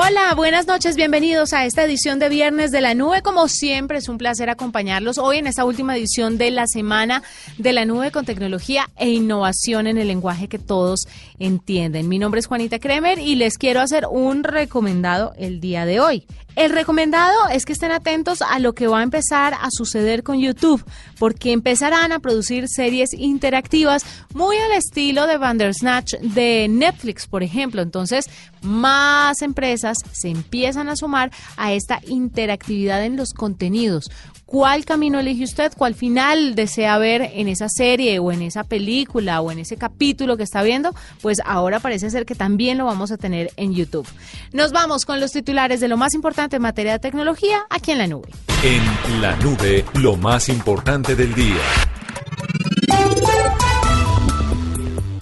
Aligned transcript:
Hola, 0.00 0.32
buenas 0.36 0.68
noches, 0.68 0.94
bienvenidos 0.94 1.52
a 1.52 1.64
esta 1.64 1.82
edición 1.82 2.20
de 2.20 2.28
Viernes 2.28 2.70
de 2.70 2.80
la 2.80 2.94
Nube. 2.94 3.20
Como 3.20 3.48
siempre, 3.48 3.98
es 3.98 4.08
un 4.08 4.16
placer 4.16 4.48
acompañarlos 4.48 5.18
hoy 5.18 5.38
en 5.38 5.48
esta 5.48 5.64
última 5.64 5.96
edición 5.96 6.38
de 6.38 6.52
la 6.52 6.68
semana 6.68 7.24
de 7.58 7.72
la 7.72 7.84
Nube 7.84 8.12
con 8.12 8.24
tecnología 8.24 8.88
e 8.96 9.10
innovación 9.10 9.88
en 9.88 9.98
el 9.98 10.06
lenguaje 10.06 10.46
que 10.46 10.60
todos 10.60 11.08
entienden. 11.40 12.08
Mi 12.08 12.20
nombre 12.20 12.38
es 12.38 12.46
Juanita 12.46 12.78
Kremer 12.78 13.18
y 13.18 13.34
les 13.34 13.58
quiero 13.58 13.80
hacer 13.80 14.06
un 14.08 14.44
recomendado 14.44 15.32
el 15.36 15.58
día 15.58 15.84
de 15.84 15.98
hoy. 15.98 16.24
El 16.58 16.72
recomendado 16.72 17.46
es 17.52 17.64
que 17.64 17.72
estén 17.72 17.92
atentos 17.92 18.42
a 18.42 18.58
lo 18.58 18.72
que 18.72 18.88
va 18.88 18.98
a 18.98 19.04
empezar 19.04 19.54
a 19.54 19.70
suceder 19.70 20.24
con 20.24 20.40
YouTube, 20.40 20.84
porque 21.16 21.52
empezarán 21.52 22.10
a 22.10 22.18
producir 22.18 22.66
series 22.66 23.14
interactivas 23.14 24.04
muy 24.34 24.56
al 24.56 24.72
estilo 24.72 25.28
de 25.28 25.38
Bandersnatch 25.38 26.14
de 26.14 26.66
Netflix, 26.68 27.28
por 27.28 27.44
ejemplo. 27.44 27.80
Entonces, 27.80 28.28
más 28.60 29.40
empresas 29.42 29.98
se 30.10 30.30
empiezan 30.30 30.88
a 30.88 30.96
sumar 30.96 31.30
a 31.56 31.74
esta 31.74 32.00
interactividad 32.08 33.04
en 33.04 33.16
los 33.16 33.34
contenidos. 33.34 34.10
¿Cuál 34.48 34.86
camino 34.86 35.20
elige 35.20 35.44
usted? 35.44 35.72
¿Cuál 35.76 35.94
final 35.94 36.54
desea 36.54 36.96
ver 36.96 37.20
en 37.34 37.48
esa 37.48 37.68
serie 37.68 38.18
o 38.18 38.32
en 38.32 38.40
esa 38.40 38.64
película 38.64 39.42
o 39.42 39.52
en 39.52 39.58
ese 39.58 39.76
capítulo 39.76 40.38
que 40.38 40.42
está 40.42 40.62
viendo? 40.62 40.94
Pues 41.20 41.42
ahora 41.44 41.80
parece 41.80 42.08
ser 42.08 42.24
que 42.24 42.34
también 42.34 42.78
lo 42.78 42.86
vamos 42.86 43.12
a 43.12 43.18
tener 43.18 43.52
en 43.58 43.74
YouTube. 43.74 44.08
Nos 44.54 44.72
vamos 44.72 45.04
con 45.04 45.20
los 45.20 45.32
titulares 45.32 45.80
de 45.80 45.88
lo 45.88 45.98
más 45.98 46.14
importante 46.14 46.56
en 46.56 46.62
materia 46.62 46.92
de 46.92 46.98
tecnología 46.98 47.66
aquí 47.68 47.90
en 47.90 47.98
la 47.98 48.06
nube. 48.06 48.30
En 48.62 49.20
La 49.20 49.36
Nube, 49.36 49.84
lo 50.00 50.16
más 50.16 50.48
importante 50.48 51.14
del 51.14 51.34
día. 51.34 51.60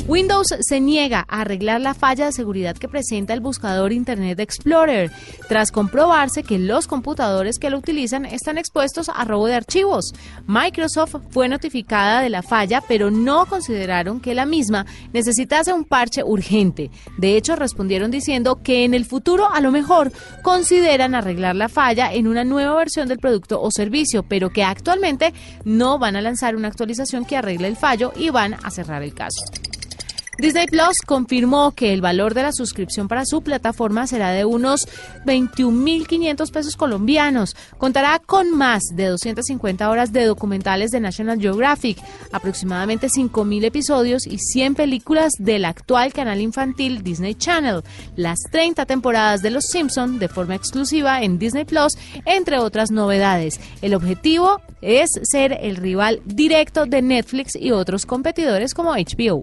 Windows 0.08 0.54
se 0.60 0.80
niega 0.80 1.24
a 1.26 1.40
arreglar 1.40 1.80
la 1.80 1.92
falla 1.92 2.26
de 2.26 2.32
seguridad 2.32 2.76
que 2.76 2.88
presenta 2.88 3.34
el 3.34 3.40
buscador 3.40 3.92
Internet 3.92 4.38
Explorer, 4.38 5.10
tras 5.48 5.72
comprobarse 5.72 6.44
que 6.44 6.60
los 6.60 6.86
computadores 6.86 7.58
que 7.58 7.70
lo 7.70 7.78
utilizan 7.78 8.24
están 8.24 8.56
expuestos 8.56 9.08
a 9.08 9.24
robo 9.24 9.48
de 9.48 9.56
archivos. 9.56 10.12
Microsoft 10.46 11.16
fue 11.30 11.48
notificada 11.48 12.20
de 12.22 12.30
la 12.30 12.44
falla, 12.44 12.84
pero 12.86 13.10
no 13.10 13.46
consideraron 13.46 14.20
que 14.20 14.36
la 14.36 14.46
misma 14.46 14.86
necesitase 15.12 15.72
un 15.72 15.84
parche 15.84 16.22
urgente. 16.22 16.92
De 17.18 17.36
hecho, 17.36 17.56
respondieron 17.56 18.12
diciendo 18.12 18.62
que 18.62 18.84
en 18.84 18.94
el 18.94 19.06
futuro 19.06 19.52
a 19.52 19.60
lo 19.60 19.72
mejor 19.72 20.12
consideran 20.42 21.16
arreglar 21.16 21.56
la 21.56 21.68
falla 21.68 22.14
en 22.14 22.28
una 22.28 22.44
nueva 22.44 22.76
versión 22.76 23.08
del 23.08 23.18
producto 23.18 23.60
o 23.60 23.72
servicio, 23.72 24.22
pero 24.22 24.50
que 24.50 24.62
actualmente 24.62 25.34
no 25.64 25.98
van 25.98 26.14
a 26.14 26.22
lanzar 26.22 26.54
una 26.54 26.68
actualización 26.68 27.24
que 27.24 27.36
arregle 27.36 27.66
el 27.66 27.76
fallo 27.76 28.12
y 28.14 28.30
van 28.30 28.54
a 28.62 28.70
cerrar 28.70 29.02
el 29.02 29.12
caso. 29.12 29.42
Disney 30.38 30.66
Plus 30.66 30.98
confirmó 31.06 31.72
que 31.72 31.94
el 31.94 32.02
valor 32.02 32.34
de 32.34 32.42
la 32.42 32.52
suscripción 32.52 33.08
para 33.08 33.24
su 33.24 33.40
plataforma 33.40 34.06
será 34.06 34.32
de 34.32 34.44
unos 34.44 34.86
21.500 35.24 36.50
pesos 36.50 36.76
colombianos. 36.76 37.56
Contará 37.78 38.18
con 38.18 38.50
más 38.54 38.82
de 38.92 39.06
250 39.06 39.88
horas 39.88 40.12
de 40.12 40.26
documentales 40.26 40.90
de 40.90 41.00
National 41.00 41.40
Geographic, 41.40 41.98
aproximadamente 42.32 43.06
5.000 43.08 43.64
episodios 43.64 44.26
y 44.26 44.38
100 44.38 44.74
películas 44.74 45.32
del 45.38 45.64
actual 45.64 46.12
canal 46.12 46.42
infantil 46.42 47.02
Disney 47.02 47.34
Channel, 47.34 47.82
las 48.14 48.38
30 48.50 48.84
temporadas 48.84 49.40
de 49.40 49.50
Los 49.50 49.64
Simpson 49.64 50.18
de 50.18 50.28
forma 50.28 50.54
exclusiva 50.54 51.22
en 51.22 51.38
Disney 51.38 51.64
Plus, 51.64 51.96
entre 52.26 52.58
otras 52.58 52.90
novedades. 52.90 53.58
El 53.80 53.94
objetivo 53.94 54.60
es 54.82 55.08
ser 55.22 55.56
el 55.62 55.76
rival 55.76 56.20
directo 56.26 56.84
de 56.84 57.00
Netflix 57.00 57.56
y 57.56 57.70
otros 57.70 58.04
competidores 58.04 58.74
como 58.74 58.92
HBO. 58.92 59.40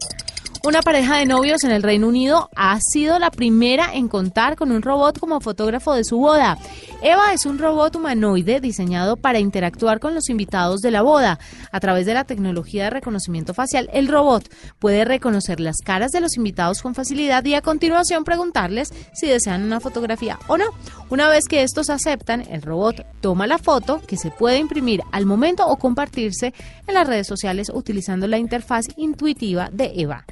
Una 0.65 0.81
pareja 0.81 1.17
de 1.17 1.25
novios 1.25 1.65
en 1.65 1.71
el 1.71 1.83
Reino 1.83 2.07
Unido 2.07 2.49
ha 2.55 2.79
sido 2.79 3.19
la 3.19 3.31
primera 3.31 3.93
en 3.93 4.07
contar 4.07 4.55
con 4.55 4.71
un 4.71 4.81
robot 4.81 5.19
como 5.19 5.41
fotógrafo 5.41 5.93
de 5.93 6.05
su 6.05 6.19
boda. 6.19 6.57
Eva 7.01 7.33
es 7.33 7.45
un 7.45 7.59
robot 7.59 7.97
humanoide 7.97 8.61
diseñado 8.61 9.17
para 9.17 9.39
interactuar 9.39 9.99
con 9.99 10.15
los 10.15 10.29
invitados 10.29 10.79
de 10.79 10.91
la 10.91 11.01
boda. 11.01 11.37
A 11.73 11.81
través 11.81 12.05
de 12.05 12.13
la 12.13 12.23
tecnología 12.23 12.85
de 12.85 12.91
reconocimiento 12.91 13.53
facial, 13.53 13.89
el 13.91 14.07
robot 14.07 14.49
puede 14.79 15.03
reconocer 15.03 15.59
las 15.59 15.81
caras 15.83 16.13
de 16.13 16.21
los 16.21 16.37
invitados 16.37 16.81
con 16.81 16.95
facilidad 16.95 17.43
y 17.43 17.55
a 17.55 17.61
continuación 17.61 18.23
preguntarles 18.23 18.87
si 19.11 19.27
desean 19.27 19.63
una 19.63 19.81
fotografía 19.81 20.39
o 20.47 20.55
no. 20.55 20.67
Una 21.09 21.27
vez 21.27 21.43
que 21.49 21.63
estos 21.63 21.89
aceptan, 21.89 22.39
el 22.49 22.61
robot 22.61 23.05
toma 23.19 23.47
la 23.47 23.57
foto 23.57 23.99
que 24.07 24.15
se 24.15 24.31
puede 24.31 24.59
imprimir 24.59 25.01
al 25.11 25.25
momento 25.25 25.67
o 25.67 25.75
compartirse 25.75 26.53
en 26.87 26.93
las 26.93 27.05
redes 27.05 27.27
sociales 27.27 27.69
utilizando 27.69 28.27
la 28.27 28.37
interfaz 28.37 28.85
intuitiva 28.95 29.69
de 29.73 29.91
Eva. 29.97 30.25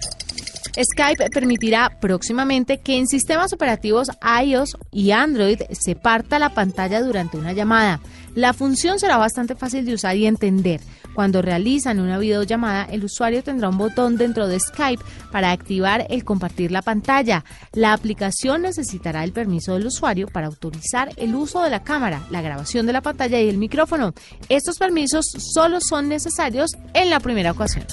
Skype 0.73 1.29
permitirá 1.29 1.99
próximamente 1.99 2.79
que 2.79 2.97
en 2.97 3.07
sistemas 3.07 3.53
operativos 3.53 4.09
iOS 4.43 4.77
y 4.91 5.11
Android 5.11 5.61
se 5.71 5.95
parta 5.95 6.39
la 6.39 6.53
pantalla 6.53 7.01
durante 7.01 7.37
una 7.37 7.53
llamada. 7.53 7.99
La 8.35 8.53
función 8.53 8.99
será 8.99 9.17
bastante 9.17 9.55
fácil 9.55 9.85
de 9.85 9.93
usar 9.93 10.15
y 10.15 10.25
entender. 10.25 10.79
Cuando 11.13 11.41
realizan 11.41 11.99
una 11.99 12.17
videollamada, 12.17 12.85
el 12.85 13.03
usuario 13.03 13.43
tendrá 13.43 13.67
un 13.67 13.77
botón 13.77 14.15
dentro 14.15 14.47
de 14.47 14.59
Skype 14.59 15.03
para 15.31 15.51
activar 15.51 16.07
el 16.09 16.23
compartir 16.23 16.71
la 16.71 16.81
pantalla. 16.81 17.43
La 17.73 17.91
aplicación 17.91 18.61
necesitará 18.61 19.25
el 19.25 19.33
permiso 19.33 19.73
del 19.73 19.87
usuario 19.87 20.27
para 20.27 20.47
autorizar 20.47 21.11
el 21.17 21.35
uso 21.35 21.61
de 21.61 21.69
la 21.69 21.83
cámara, 21.83 22.23
la 22.29 22.41
grabación 22.41 22.85
de 22.85 22.93
la 22.93 23.01
pantalla 23.01 23.41
y 23.41 23.49
el 23.49 23.57
micrófono. 23.57 24.13
Estos 24.47 24.77
permisos 24.77 25.25
solo 25.37 25.81
son 25.81 26.07
necesarios 26.07 26.71
en 26.93 27.09
la 27.09 27.19
primera 27.19 27.51
ocasión. 27.51 27.85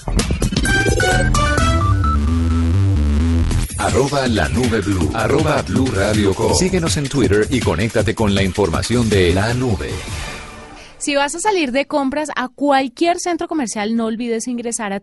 Arroba 3.98 4.28
la 4.28 4.48
nube 4.50 4.81
blue. 4.81 5.10
Arroba 5.12 5.60
blue 5.62 5.86
radio 5.86 6.32
com. 6.32 6.54
Síguenos 6.54 6.97
en 6.98 7.09
Twitter 7.09 7.48
y 7.50 7.59
conéctate 7.59 8.14
con 8.14 8.32
la 8.32 8.44
información 8.44 9.10
de 9.10 9.34
la 9.34 9.53
nube. 9.54 9.91
Si 10.98 11.16
vas 11.16 11.34
a 11.34 11.41
salir 11.41 11.72
de 11.72 11.88
compras 11.88 12.28
a 12.36 12.48
cualquier 12.48 13.19
centro 13.19 13.48
comercial, 13.48 13.97
no 13.97 14.04
olvides 14.04 14.47
ingresar 14.47 14.92
a 14.92 15.00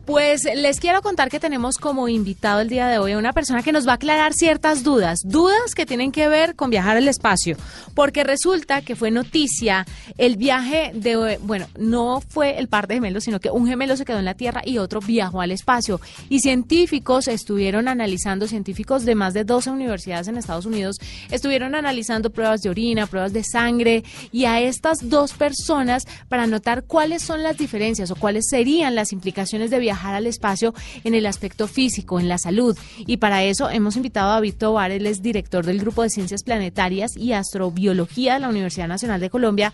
Pues 0.07 0.45
les 0.45 0.79
quiero 0.79 1.01
contar 1.01 1.29
que 1.29 1.37
tenemos 1.37 1.77
como 1.77 2.07
invitado 2.07 2.61
el 2.61 2.69
día 2.69 2.87
de 2.87 2.97
hoy 2.97 3.11
a 3.11 3.17
una 3.17 3.33
persona 3.33 3.61
que 3.61 3.73
nos 3.73 3.85
va 3.85 3.91
a 3.91 3.95
aclarar 3.95 4.33
ciertas 4.33 4.81
dudas, 4.81 5.19
dudas 5.25 5.75
que 5.75 5.85
tienen 5.85 6.13
que 6.13 6.29
ver 6.29 6.55
con 6.55 6.69
viajar 6.69 6.95
al 6.95 7.09
espacio, 7.09 7.57
porque 7.93 8.23
resulta 8.23 8.81
que 8.81 8.95
fue 8.95 9.11
noticia 9.11 9.85
el 10.17 10.37
viaje 10.37 10.91
de, 10.93 11.37
bueno, 11.41 11.67
no 11.77 12.21
fue 12.21 12.57
el 12.57 12.69
par 12.69 12.87
de 12.87 12.93
gemelos, 12.93 13.25
sino 13.25 13.41
que 13.41 13.51
un 13.51 13.67
gemelo 13.67 13.97
se 13.97 14.05
quedó 14.05 14.19
en 14.19 14.23
la 14.23 14.35
Tierra 14.35 14.61
y 14.63 14.77
otro 14.77 15.01
viajó 15.01 15.41
al 15.41 15.51
espacio. 15.51 15.99
Y 16.29 16.39
científicos 16.39 17.27
estuvieron 17.27 17.89
analizando, 17.89 18.47
científicos 18.47 19.03
de 19.03 19.13
más 19.13 19.33
de 19.33 19.43
12 19.43 19.71
universidades 19.71 20.29
en 20.29 20.37
Estados 20.37 20.65
Unidos, 20.65 20.99
estuvieron 21.31 21.75
analizando 21.75 22.29
pruebas 22.29 22.61
de 22.61 22.69
orina, 22.69 23.07
pruebas 23.07 23.33
de 23.33 23.43
sangre, 23.43 24.05
y 24.31 24.45
a 24.45 24.61
estas 24.61 25.09
dos 25.09 25.33
personas 25.33 26.07
para 26.29 26.47
notar 26.47 26.85
cuáles 26.85 27.23
son 27.23 27.43
las 27.43 27.57
diferencias 27.57 28.09
o 28.09 28.15
cuáles 28.15 28.47
serían 28.47 28.95
las 28.95 29.11
implicaciones 29.11 29.69
de 29.69 29.79
viajar 29.79 29.96
al 30.05 30.27
espacio 30.27 30.73
en 31.03 31.13
el 31.13 31.25
aspecto 31.25 31.67
físico, 31.67 32.19
en 32.19 32.29
la 32.29 32.37
salud. 32.37 32.77
Y 32.97 33.17
para 33.17 33.43
eso 33.43 33.69
hemos 33.69 33.95
invitado 33.95 34.31
a 34.31 34.33
David 34.35 34.55
Tobar, 34.57 34.91
director 35.21 35.65
del 35.65 35.79
Grupo 35.79 36.03
de 36.03 36.09
Ciencias 36.09 36.43
Planetarias 36.43 37.15
y 37.15 37.33
Astrobiología 37.33 38.35
de 38.35 38.39
la 38.39 38.49
Universidad 38.49 38.87
Nacional 38.87 39.19
de 39.19 39.29
Colombia, 39.29 39.73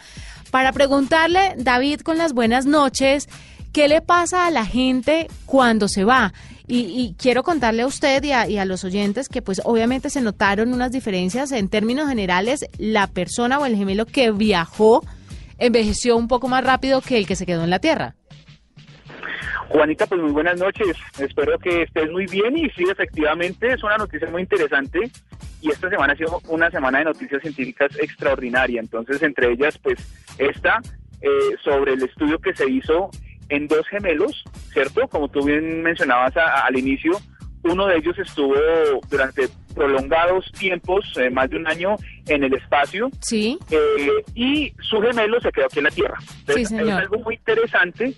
para 0.51 0.71
preguntarle, 0.71 1.55
David, 1.57 2.01
con 2.01 2.17
las 2.17 2.33
buenas 2.33 2.65
noches, 2.65 3.27
¿qué 3.71 3.87
le 3.87 4.01
pasa 4.01 4.45
a 4.45 4.51
la 4.51 4.65
gente 4.65 5.27
cuando 5.45 5.87
se 5.87 6.03
va? 6.03 6.33
Y, 6.65 7.15
quiero 7.17 7.43
contarle 7.43 7.81
a 7.81 7.87
usted 7.87 8.23
y 8.23 8.31
a, 8.31 8.47
y 8.47 8.57
a, 8.57 8.65
los 8.65 8.85
oyentes 8.85 9.27
que 9.27 9.41
pues 9.41 9.61
obviamente 9.65 10.09
se 10.09 10.21
notaron 10.21 10.73
unas 10.73 10.91
diferencias 10.91 11.51
en 11.51 11.67
términos 11.67 12.07
generales. 12.07 12.65
La 12.77 13.07
persona 13.07 13.59
o 13.59 13.65
el 13.65 13.75
gemelo 13.75 14.05
que 14.05 14.31
viajó 14.31 15.03
envejeció 15.57 16.17
un 16.17 16.27
poco 16.27 16.47
más 16.47 16.63
rápido 16.63 17.01
que 17.01 17.17
el 17.17 17.27
que 17.27 17.35
se 17.35 17.45
quedó 17.45 17.63
en 17.63 17.69
la 17.69 17.79
Tierra. 17.79 18.15
Juanita, 19.73 20.05
pues 20.05 20.21
muy 20.21 20.31
buenas 20.31 20.59
noches. 20.59 20.95
Espero 21.17 21.57
que 21.57 21.81
estés 21.81 22.11
muy 22.11 22.27
bien 22.27 22.55
y 22.55 22.69
sí, 22.69 22.83
efectivamente 22.83 23.73
es 23.73 23.83
una 23.83 23.97
noticia 23.97 24.29
muy 24.29 24.43
interesante 24.43 24.99
y 25.61 25.71
esta 25.71 25.89
semana 25.89 26.13
ha 26.13 26.15
sido 26.15 26.39
una 26.47 26.69
semana 26.69 26.99
de 26.99 27.05
noticias 27.05 27.41
científicas 27.41 27.89
extraordinaria. 27.99 28.79
Entonces, 28.79 29.23
entre 29.23 29.51
ellas, 29.51 29.79
pues 29.79 29.97
esta 30.37 30.79
eh, 31.21 31.27
sobre 31.63 31.93
el 31.93 32.03
estudio 32.03 32.37
que 32.37 32.55
se 32.55 32.69
hizo 32.69 33.09
en 33.49 33.67
dos 33.67 33.87
gemelos, 33.87 34.43
¿cierto? 34.71 35.07
Como 35.07 35.27
tú 35.27 35.43
bien 35.43 35.81
mencionabas 35.81 36.37
al 36.37 36.77
inicio, 36.77 37.13
uno 37.63 37.87
de 37.87 37.97
ellos 37.97 38.17
estuvo 38.19 38.53
durante 39.09 39.49
prolongados 39.73 40.51
tiempos, 40.51 41.03
eh, 41.17 41.31
más 41.31 41.49
de 41.49 41.57
un 41.57 41.67
año, 41.67 41.95
en 42.27 42.43
el 42.43 42.53
espacio. 42.53 43.09
Sí. 43.21 43.57
Eh, 43.71 44.23
y 44.35 44.71
su 44.81 45.01
gemelo 45.01 45.41
se 45.41 45.51
quedó 45.51 45.65
aquí 45.65 45.79
en 45.79 45.85
la 45.85 45.91
Tierra. 45.91 46.17
sí, 46.47 46.63
señor. 46.63 46.89
Es 46.89 46.93
algo 46.93 47.19
muy 47.19 47.35
interesante 47.35 48.13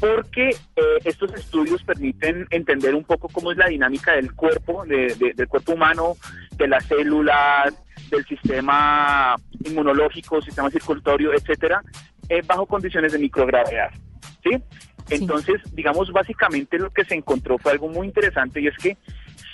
porque 0.00 0.50
eh, 0.50 0.82
estos 1.04 1.32
estudios 1.34 1.82
permiten 1.82 2.46
entender 2.50 2.94
un 2.94 3.04
poco 3.04 3.28
cómo 3.28 3.52
es 3.52 3.58
la 3.58 3.66
dinámica 3.66 4.12
del 4.12 4.34
cuerpo, 4.34 4.84
del 4.84 5.48
cuerpo 5.48 5.72
humano, 5.72 6.16
de 6.56 6.68
las 6.68 6.84
células, 6.84 7.74
del 8.10 8.24
sistema 8.26 9.36
inmunológico, 9.64 10.40
sistema 10.40 10.70
circulatorio, 10.70 11.32
etcétera, 11.32 11.82
eh, 12.28 12.42
bajo 12.46 12.66
condiciones 12.66 13.12
de 13.12 13.18
microgravedad. 13.18 13.90
¿sí? 14.42 14.62
Entonces, 15.10 15.60
digamos, 15.72 16.12
básicamente 16.12 16.78
lo 16.78 16.90
que 16.90 17.04
se 17.04 17.14
encontró 17.14 17.58
fue 17.58 17.72
algo 17.72 17.88
muy 17.88 18.06
interesante 18.06 18.60
y 18.60 18.68
es 18.68 18.76
que 18.76 18.96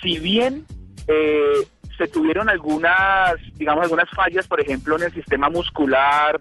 si 0.01 0.19
bien 0.19 0.65
eh, 1.07 1.67
se 1.97 2.07
tuvieron 2.07 2.49
algunas, 2.49 3.35
digamos, 3.55 3.83
algunas 3.83 4.09
fallas, 4.09 4.47
por 4.47 4.59
ejemplo, 4.59 4.97
en 4.97 5.03
el 5.03 5.13
sistema 5.13 5.49
muscular, 5.49 6.37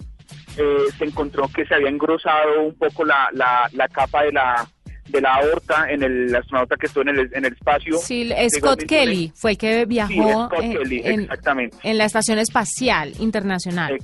eh, 0.57 0.85
se 0.97 1.05
encontró 1.05 1.49
que 1.49 1.65
se 1.67 1.75
había 1.75 1.89
engrosado 1.89 2.63
un 2.63 2.75
poco 2.75 3.05
la, 3.05 3.29
la, 3.33 3.89
capa 3.89 4.23
de 4.23 4.33
la 4.33 4.67
de 5.09 5.21
la 5.21 5.35
aorta 5.35 5.87
en 5.91 6.03
el 6.03 6.35
astronauta 6.35 6.77
que 6.77 6.87
estuvo 6.87 7.03
en 7.03 7.11
el, 7.11 7.31
en 7.35 7.45
el 7.45 7.53
espacio. 7.53 7.99
Sí, 7.99 8.33
Scott 8.49 8.85
Kelly 8.85 9.33
fue 9.35 9.53
el 9.53 9.59
que 9.59 9.85
viajó 9.85 10.49
en, 10.61 11.29
en, 11.83 11.99
la 11.99 12.05
Estación 12.07 12.39
Espacial 12.39 13.13
Internacional. 13.19 13.99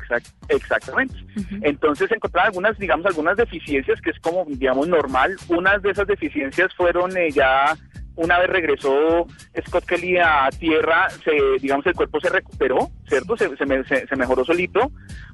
exactamente. 0.48 1.14
Entonces 1.62 2.08
se 2.08 2.16
encontraron 2.16 2.48
algunas, 2.48 2.78
digamos, 2.78 3.06
algunas 3.06 3.36
deficiencias 3.36 3.98
que 4.02 4.10
es 4.10 4.18
como, 4.20 4.44
digamos, 4.46 4.88
normal. 4.88 5.36
Unas 5.48 5.80
de 5.80 5.90
esas 5.90 6.06
deficiencias 6.06 6.74
fueron 6.74 7.16
eh, 7.16 7.30
ya 7.30 7.76
una 8.20 8.38
vez 8.38 8.50
regresó 8.50 9.26
Scott 9.66 9.86
Kelly 9.86 10.18
a 10.18 10.50
tierra, 10.58 11.08
se, 11.24 11.32
digamos, 11.60 11.86
el 11.86 11.94
cuerpo 11.94 12.20
se 12.20 12.28
recuperó, 12.28 12.90
¿cierto? 13.08 13.36
Se, 13.36 13.48
se, 13.56 14.06
se 14.06 14.16
mejoró 14.16 14.44
solito, 14.44 14.92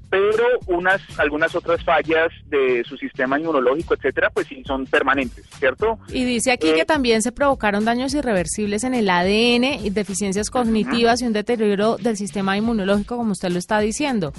pero 0.09 0.45
unas 0.67 1.01
algunas 1.19 1.55
otras 1.57 1.85
fallas 1.85 2.29
de 2.47 2.85
su 2.85 2.97
sistema 2.97 3.41
inmunológico, 3.41 3.95
etcétera, 3.95 4.31
pues 4.31 4.47
sí 4.47 4.63
son 4.65 4.87
permanentes, 4.87 5.45
¿cierto? 5.59 5.99
Y 6.09 6.25
dice 6.25 6.53
aquí 6.53 6.73
que 6.73 6.83
eh, 6.83 6.87
también 6.87 7.23
se 7.23 7.33
provocaron 7.33 7.85
daños 7.85 8.15
irreversibles 8.15 8.85
en 8.85 8.95
el 8.95 9.11
ADN 9.11 9.85
y 9.85 9.91
deficiencias 9.91 10.49
cognitivas 10.49 11.23
y 11.23 11.27
un 11.27 11.33
deterioro 11.33 11.97
del 11.97 12.17
sistema 12.17 12.57
inmunológico, 12.57 13.17
como 13.17 13.33
usted 13.33 13.51
lo 13.51 13.59
está 13.59 13.81
diciendo. 13.81 14.33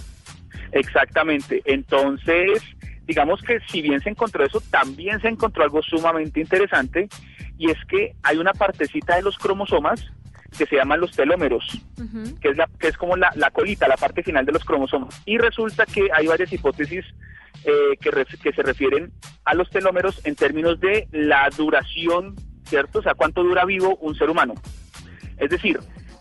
Exactamente. 0.71 1.61
Entonces, 1.65 2.61
digamos 3.05 3.41
que 3.41 3.59
si 3.69 3.81
bien 3.81 3.99
se 3.99 4.09
encontró 4.09 4.45
eso, 4.45 4.61
también 4.69 5.19
se 5.19 5.27
encontró 5.27 5.63
algo 5.63 5.81
sumamente 5.81 6.39
interesante 6.39 7.09
y 7.57 7.71
es 7.71 7.77
que 7.89 8.15
hay 8.23 8.37
una 8.37 8.53
partecita 8.53 9.15
de 9.15 9.21
los 9.21 9.37
cromosomas 9.37 10.05
que 10.57 10.65
se 10.65 10.75
llaman 10.75 11.01
los 11.01 11.11
telómeros, 11.11 11.81
que 12.41 12.49
es 12.49 12.57
la 12.57 12.69
que 12.79 12.87
es 12.87 12.97
como 12.97 13.15
la, 13.15 13.31
colita, 13.51 13.87
la 13.87 13.97
parte 13.97 14.23
final 14.23 14.45
de 14.45 14.53
los 14.53 14.63
cromosomas. 14.63 15.21
Y 15.25 15.37
resulta 15.37 15.85
que 15.85 16.07
hay 16.13 16.27
varias 16.27 16.51
hipótesis 16.53 17.05
eh, 17.63 17.97
que, 17.99 18.25
que 18.41 18.53
se 18.53 18.63
refieren 18.63 19.11
a 19.45 19.53
los 19.53 19.69
telómeros 19.69 20.21
en 20.25 20.35
términos 20.35 20.79
de 20.79 21.07
la 21.11 21.49
duración, 21.55 22.35
¿cierto? 22.65 22.99
O 22.99 23.01
sea, 23.01 23.13
cuánto 23.13 23.43
dura 23.43 23.65
vivo 23.65 23.97
un 23.97 24.15
ser 24.15 24.29
humano. 24.29 24.53
Es 25.37 25.49
decir, 25.49 25.79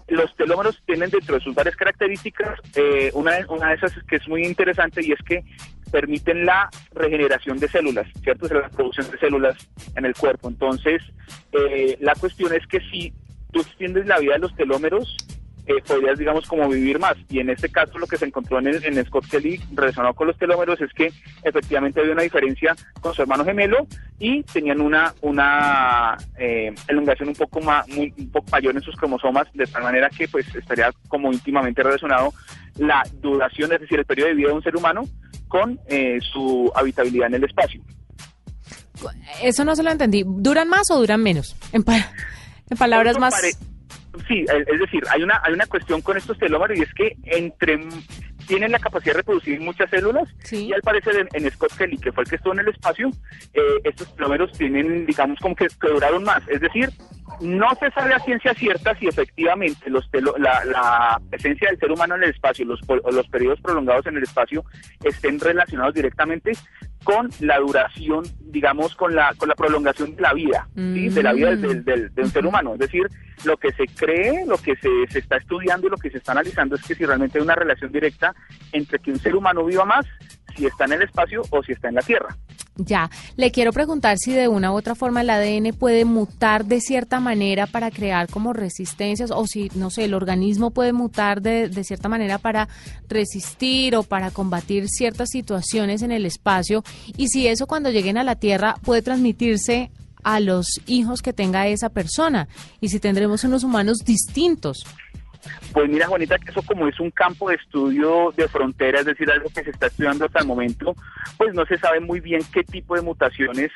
los 0.08 0.34
telómeros 0.36 0.82
tienen 0.86 1.10
dentro 1.10 1.36
de 1.36 1.40
sus 1.40 1.54
varias 1.54 1.76
características, 1.76 2.58
eh, 2.74 3.10
una, 3.14 3.32
una 3.48 3.68
de 3.68 3.74
esas 3.76 3.92
que 4.08 4.16
es 4.16 4.28
muy 4.28 4.44
interesante 4.44 5.04
y 5.04 5.12
es 5.12 5.20
que 5.26 5.44
permiten 5.90 6.44
la 6.44 6.68
regeneración 6.92 7.58
de 7.58 7.68
células, 7.68 8.06
¿cierto? 8.22 8.46
O 8.46 8.54
la 8.54 8.68
producción 8.68 9.10
de 9.10 9.18
células 9.18 9.56
en 9.94 10.04
el 10.04 10.14
cuerpo. 10.14 10.48
Entonces, 10.48 11.02
eh, 11.52 11.96
la 12.00 12.14
cuestión 12.14 12.52
es 12.54 12.66
que 12.66 12.80
si 12.90 13.12
tú 13.52 13.60
extiendes 13.60 14.06
la 14.06 14.18
vida 14.18 14.34
de 14.34 14.40
los 14.40 14.54
telómeros, 14.54 15.16
eh, 15.68 15.82
podrías, 15.84 16.16
digamos, 16.16 16.46
como 16.46 16.68
vivir 16.68 16.98
más. 17.00 17.16
Y 17.28 17.40
en 17.40 17.50
este 17.50 17.68
caso 17.68 17.98
lo 17.98 18.06
que 18.06 18.16
se 18.16 18.24
encontró 18.24 18.60
en, 18.60 18.68
en 18.68 19.04
Scott 19.04 19.26
Kelly 19.28 19.60
relacionado 19.74 20.14
con 20.14 20.28
los 20.28 20.38
telómeros 20.38 20.80
es 20.80 20.92
que 20.92 21.12
efectivamente 21.42 22.00
había 22.00 22.12
una 22.12 22.22
diferencia 22.22 22.76
con 23.00 23.12
su 23.14 23.22
hermano 23.22 23.44
gemelo 23.44 23.86
y 24.20 24.44
tenían 24.44 24.80
una, 24.80 25.12
una 25.22 26.16
eh, 26.38 26.72
elongación 26.86 27.30
un 27.30 27.34
poco, 27.34 27.60
más, 27.60 27.84
un 27.88 28.30
poco 28.30 28.46
mayor 28.52 28.76
en 28.76 28.82
sus 28.82 28.94
cromosomas, 28.94 29.48
de 29.54 29.66
tal 29.66 29.82
manera 29.82 30.08
que 30.08 30.28
pues 30.28 30.46
estaría 30.54 30.92
como 31.08 31.32
íntimamente 31.32 31.82
relacionado 31.82 32.32
la 32.78 33.02
duración, 33.20 33.72
es 33.72 33.80
decir, 33.80 33.98
el 33.98 34.06
periodo 34.06 34.28
de 34.28 34.34
vida 34.34 34.48
de 34.48 34.54
un 34.54 34.62
ser 34.62 34.76
humano 34.76 35.02
con 35.56 35.80
eh, 35.88 36.18
su 36.20 36.70
habitabilidad 36.74 37.28
en 37.28 37.34
el 37.36 37.44
espacio. 37.44 37.80
Eso 39.42 39.64
no 39.64 39.74
se 39.74 39.82
lo 39.82 39.90
entendí. 39.90 40.22
¿Duran 40.26 40.68
más 40.68 40.90
o 40.90 40.98
duran 40.98 41.22
menos? 41.22 41.56
En, 41.72 41.82
en 42.70 42.78
palabras 42.78 43.18
más... 43.18 43.34
Sí, 44.28 44.44
es 44.48 44.80
decir, 44.80 45.02
hay 45.10 45.22
una, 45.22 45.40
hay 45.44 45.52
una 45.52 45.66
cuestión 45.66 46.00
con 46.00 46.16
estos 46.16 46.38
telómeros 46.38 46.78
y 46.78 46.82
es 46.82 46.94
que 46.94 47.16
entre 47.24 47.78
tienen 48.46 48.72
la 48.72 48.78
capacidad 48.78 49.12
de 49.12 49.18
reproducir 49.18 49.60
muchas 49.60 49.90
células 49.90 50.28
y 50.50 50.72
al 50.72 50.80
parecer 50.80 51.28
en, 51.32 51.50
Scott 51.50 51.76
Kelly, 51.76 51.98
que 51.98 52.12
fue 52.12 52.24
el 52.24 52.30
que 52.30 52.36
estuvo 52.36 52.54
en 52.54 52.60
el 52.60 52.68
espacio, 52.68 53.10
eh, 53.52 53.60
estos 53.84 54.14
telómeros 54.14 54.52
tienen, 54.52 55.04
digamos, 55.04 55.38
como 55.40 55.54
que, 55.54 55.66
duraron 55.80 56.24
más. 56.24 56.42
Es 56.48 56.60
decir, 56.60 56.90
no 57.40 57.75
se 57.78 57.90
sabe 57.90 58.14
a 58.14 58.21
ciencia 58.21 58.54
cierta 58.54 58.95
si 58.97 59.06
efectivamente 59.06 59.90
los 59.90 60.09
la, 60.38 60.64
la, 60.64 61.21
presencia 61.30 61.68
del 61.68 61.78
ser 61.78 61.90
humano 61.92 62.14
en 62.16 62.25
el 62.25 62.30
espacio, 62.30 62.64
los, 62.64 62.80
los 62.88 63.28
periodos 63.28 63.61
prolongados 63.61 64.06
en 64.06 64.16
el 64.16 64.23
espacio 64.23 64.64
estén 65.04 65.38
relacionados 65.38 65.95
directamente 65.95 66.52
con 67.04 67.28
la 67.40 67.59
duración, 67.59 68.25
digamos, 68.40 68.97
con 68.97 69.14
la, 69.14 69.33
con 69.37 69.49
la 69.49 69.54
prolongación 69.54 70.16
de 70.16 70.23
la 70.23 70.33
vida, 70.33 70.68
de 70.75 71.23
la 71.23 71.33
vida 71.33 71.54
del, 71.54 71.85
del, 71.85 72.12
de 72.12 72.23
un 72.23 72.30
ser 72.30 72.45
humano. 72.45 72.73
Es 72.73 72.80
decir, 72.80 73.06
lo 73.45 73.56
que 73.56 73.71
se 73.73 73.87
cree, 73.87 74.45
lo 74.45 74.59
que 74.59 74.75
se, 74.76 74.88
se 75.09 75.21
está 75.21 75.37
estudiando 75.37 75.87
y 75.87 75.90
lo 75.90 75.99
que 75.99 76.11
se 76.11 76.18
está 76.18 76.33
analizando 76.33 76.75
es 76.75 76.83
que 76.83 76.97
si 76.97 77.04
realmente 77.04 77.38
hay 77.38 77.45
una 77.45 77.54
relación 77.54 77.92
directa 77.92 78.35
entre 78.73 78.99
que 78.99 79.12
un 79.12 79.21
ser 79.21 79.37
humano 79.37 79.64
viva 79.64 79.85
más, 79.85 80.04
si 80.56 80.66
está 80.66 80.87
en 80.87 80.95
el 80.95 81.02
espacio 81.02 81.42
o 81.50 81.62
si 81.62 81.73
está 81.73 81.88
en 81.88 81.95
la 81.95 82.02
Tierra. 82.02 82.35
Ya, 82.78 83.11
le 83.37 83.52
quiero 83.52 83.73
preguntar 83.73 84.18
si 84.18 84.33
de 84.33 84.49
una 84.49 84.71
u 84.71 84.76
otra 84.76 84.95
forma 84.95 85.23
el 85.23 85.30
ADN 85.30 85.73
puede 85.73 86.04
mutar 86.04 86.66
de 86.66 86.83
cierta 86.83 87.21
manera 87.21 87.66
para 87.66 87.90
crear 87.90 88.28
como 88.28 88.52
resistencias 88.52 89.30
o 89.30 89.47
si, 89.47 89.71
no 89.75 89.88
sé, 89.88 90.04
el 90.04 90.12
organismo 90.12 90.71
puede 90.71 90.92
mutar 90.92 91.40
de, 91.40 91.71
de 91.71 91.85
cierta 91.85 92.11
manera 92.11 92.37
para 92.37 92.68
resistir 93.09 93.97
o 93.97 94.02
para 94.02 94.30
combatir 94.30 94.88
ciertas 94.90 95.30
situaciones 95.30 96.02
en 96.02 96.12
el 96.12 96.26
espacio 96.26 96.85
y 97.16 97.28
si 97.28 97.47
eso 97.47 97.66
cuando 97.66 97.90
lleguen 97.90 98.18
a 98.18 98.25
la 98.25 98.37
Tierra 98.37 98.76
puede 98.83 99.00
transmitirse 99.00 99.90
a 100.23 100.40
los 100.40 100.83
hijos 100.87 101.23
que 101.23 101.33
tenga 101.33 101.68
esa 101.68 101.88
persona 101.88 102.47
y 102.80 102.90
si 102.90 103.00
tendremos 103.00 103.45
unos 103.45 103.64
humanos 103.64 103.99
distintos. 104.04 104.85
Pues 105.72 105.88
mira, 105.88 106.06
Juanita, 106.06 106.38
que 106.38 106.50
eso 106.50 106.62
como 106.62 106.88
es 106.88 106.98
un 107.00 107.10
campo 107.10 107.48
de 107.48 107.56
estudio 107.56 108.32
de 108.36 108.48
frontera, 108.48 109.00
es 109.00 109.06
decir, 109.06 109.30
algo 109.30 109.48
que 109.54 109.64
se 109.64 109.70
está 109.70 109.86
estudiando 109.86 110.24
hasta 110.24 110.40
el 110.40 110.46
momento, 110.46 110.94
pues 111.36 111.54
no 111.54 111.64
se 111.66 111.78
sabe 111.78 112.00
muy 112.00 112.20
bien 112.20 112.40
qué 112.52 112.64
tipo 112.64 112.94
de 112.94 113.02
mutaciones 113.02 113.70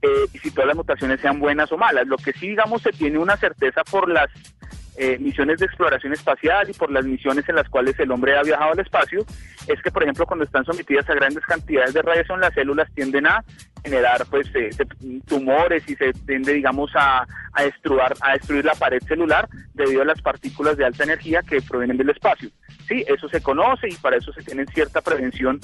eh, 0.00 0.26
y 0.32 0.38
si 0.38 0.50
todas 0.50 0.68
las 0.68 0.76
mutaciones 0.76 1.20
sean 1.20 1.38
buenas 1.38 1.70
o 1.72 1.76
malas. 1.76 2.06
Lo 2.06 2.16
que 2.16 2.32
sí, 2.32 2.48
digamos, 2.48 2.82
se 2.82 2.90
tiene 2.90 3.18
una 3.18 3.36
certeza 3.36 3.82
por 3.84 4.08
las 4.08 4.30
eh, 4.96 5.18
misiones 5.18 5.58
de 5.58 5.66
exploración 5.66 6.12
espacial 6.12 6.68
y 6.68 6.74
por 6.74 6.90
las 6.90 7.04
misiones 7.04 7.48
en 7.48 7.56
las 7.56 7.68
cuales 7.68 7.98
el 7.98 8.10
hombre 8.10 8.36
ha 8.36 8.42
viajado 8.42 8.72
al 8.72 8.80
espacio, 8.80 9.24
es 9.66 9.80
que, 9.82 9.90
por 9.90 10.02
ejemplo, 10.02 10.26
cuando 10.26 10.44
están 10.44 10.64
sometidas 10.64 11.08
a 11.08 11.14
grandes 11.14 11.44
cantidades 11.44 11.94
de 11.94 12.02
radiación, 12.02 12.40
las 12.40 12.52
células 12.54 12.90
tienden 12.94 13.26
a 13.26 13.44
generar 13.84 14.24
pues 14.30 14.46
eh, 14.54 14.70
tumores 15.26 15.82
y 15.88 15.94
se 15.96 16.12
tiende, 16.12 16.52
digamos, 16.52 16.90
a, 16.94 17.26
a, 17.52 17.62
destruir, 17.62 18.02
a 18.20 18.32
destruir 18.32 18.64
la 18.64 18.74
pared 18.74 19.00
celular 19.08 19.48
debido 19.74 20.02
a 20.02 20.06
las 20.06 20.20
partículas 20.20 20.76
de 20.76 20.84
alta 20.84 21.04
energía 21.04 21.42
que 21.42 21.62
provienen 21.62 21.96
del 21.96 22.10
espacio. 22.10 22.50
Sí, 22.86 23.04
eso 23.06 23.28
se 23.28 23.42
conoce 23.42 23.88
y 23.88 23.94
para 23.94 24.16
eso 24.16 24.32
se 24.32 24.42
tiene 24.42 24.66
cierta 24.66 25.00
prevención 25.00 25.60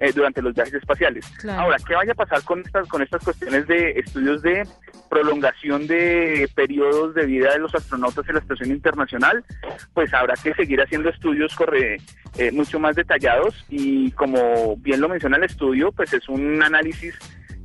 eh, 0.00 0.12
durante 0.14 0.40
los 0.40 0.54
viajes 0.54 0.72
espaciales. 0.72 1.30
Ahora, 1.46 1.76
¿qué 1.86 1.94
vaya 1.94 2.12
a 2.12 2.14
pasar 2.14 2.42
con 2.42 2.60
estas, 2.60 2.88
con 2.88 3.02
estas 3.02 3.22
cuestiones 3.22 3.66
de 3.66 3.90
estudios 3.98 4.40
de 4.40 4.66
prolongación 5.10 5.86
de 5.86 6.48
periodos 6.54 7.14
de 7.14 7.26
vida 7.26 7.52
de 7.52 7.58
los 7.58 7.74
astronautas 7.74 8.26
en 8.26 8.36
la 8.36 8.40
Estación 8.40 8.70
Internacional? 8.70 9.44
Pues 9.92 10.14
habrá 10.14 10.34
que 10.42 10.54
seguir 10.54 10.80
haciendo 10.80 11.10
estudios 11.10 11.54
corre, 11.54 11.98
eh, 12.38 12.50
mucho 12.50 12.80
más 12.80 12.96
detallados 12.96 13.62
y 13.68 14.10
como 14.12 14.76
bien 14.78 15.02
lo 15.02 15.08
menciona 15.10 15.36
el 15.36 15.44
estudio, 15.44 15.92
pues 15.92 16.14
es 16.14 16.26
un 16.30 16.62
análisis 16.62 17.18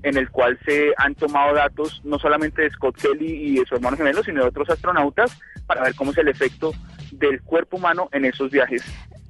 en 0.03 0.17
el 0.17 0.29
cual 0.29 0.59
se 0.65 0.93
han 0.97 1.15
tomado 1.15 1.55
datos 1.55 2.01
no 2.03 2.19
solamente 2.19 2.63
de 2.63 2.69
Scott 2.71 2.97
Kelly 2.97 3.31
y 3.31 3.59
de 3.59 3.65
su 3.65 3.75
hermano 3.75 3.95
gemelo, 3.95 4.21
sino 4.23 4.41
de 4.41 4.49
otros 4.49 4.69
astronautas 4.69 5.39
para 5.65 5.83
ver 5.83 5.95
cómo 5.95 6.11
es 6.11 6.17
el 6.17 6.27
efecto 6.27 6.73
del 7.13 7.41
cuerpo 7.41 7.77
humano 7.77 8.09
en 8.11 8.25
esos 8.25 8.51
viajes 8.51 8.83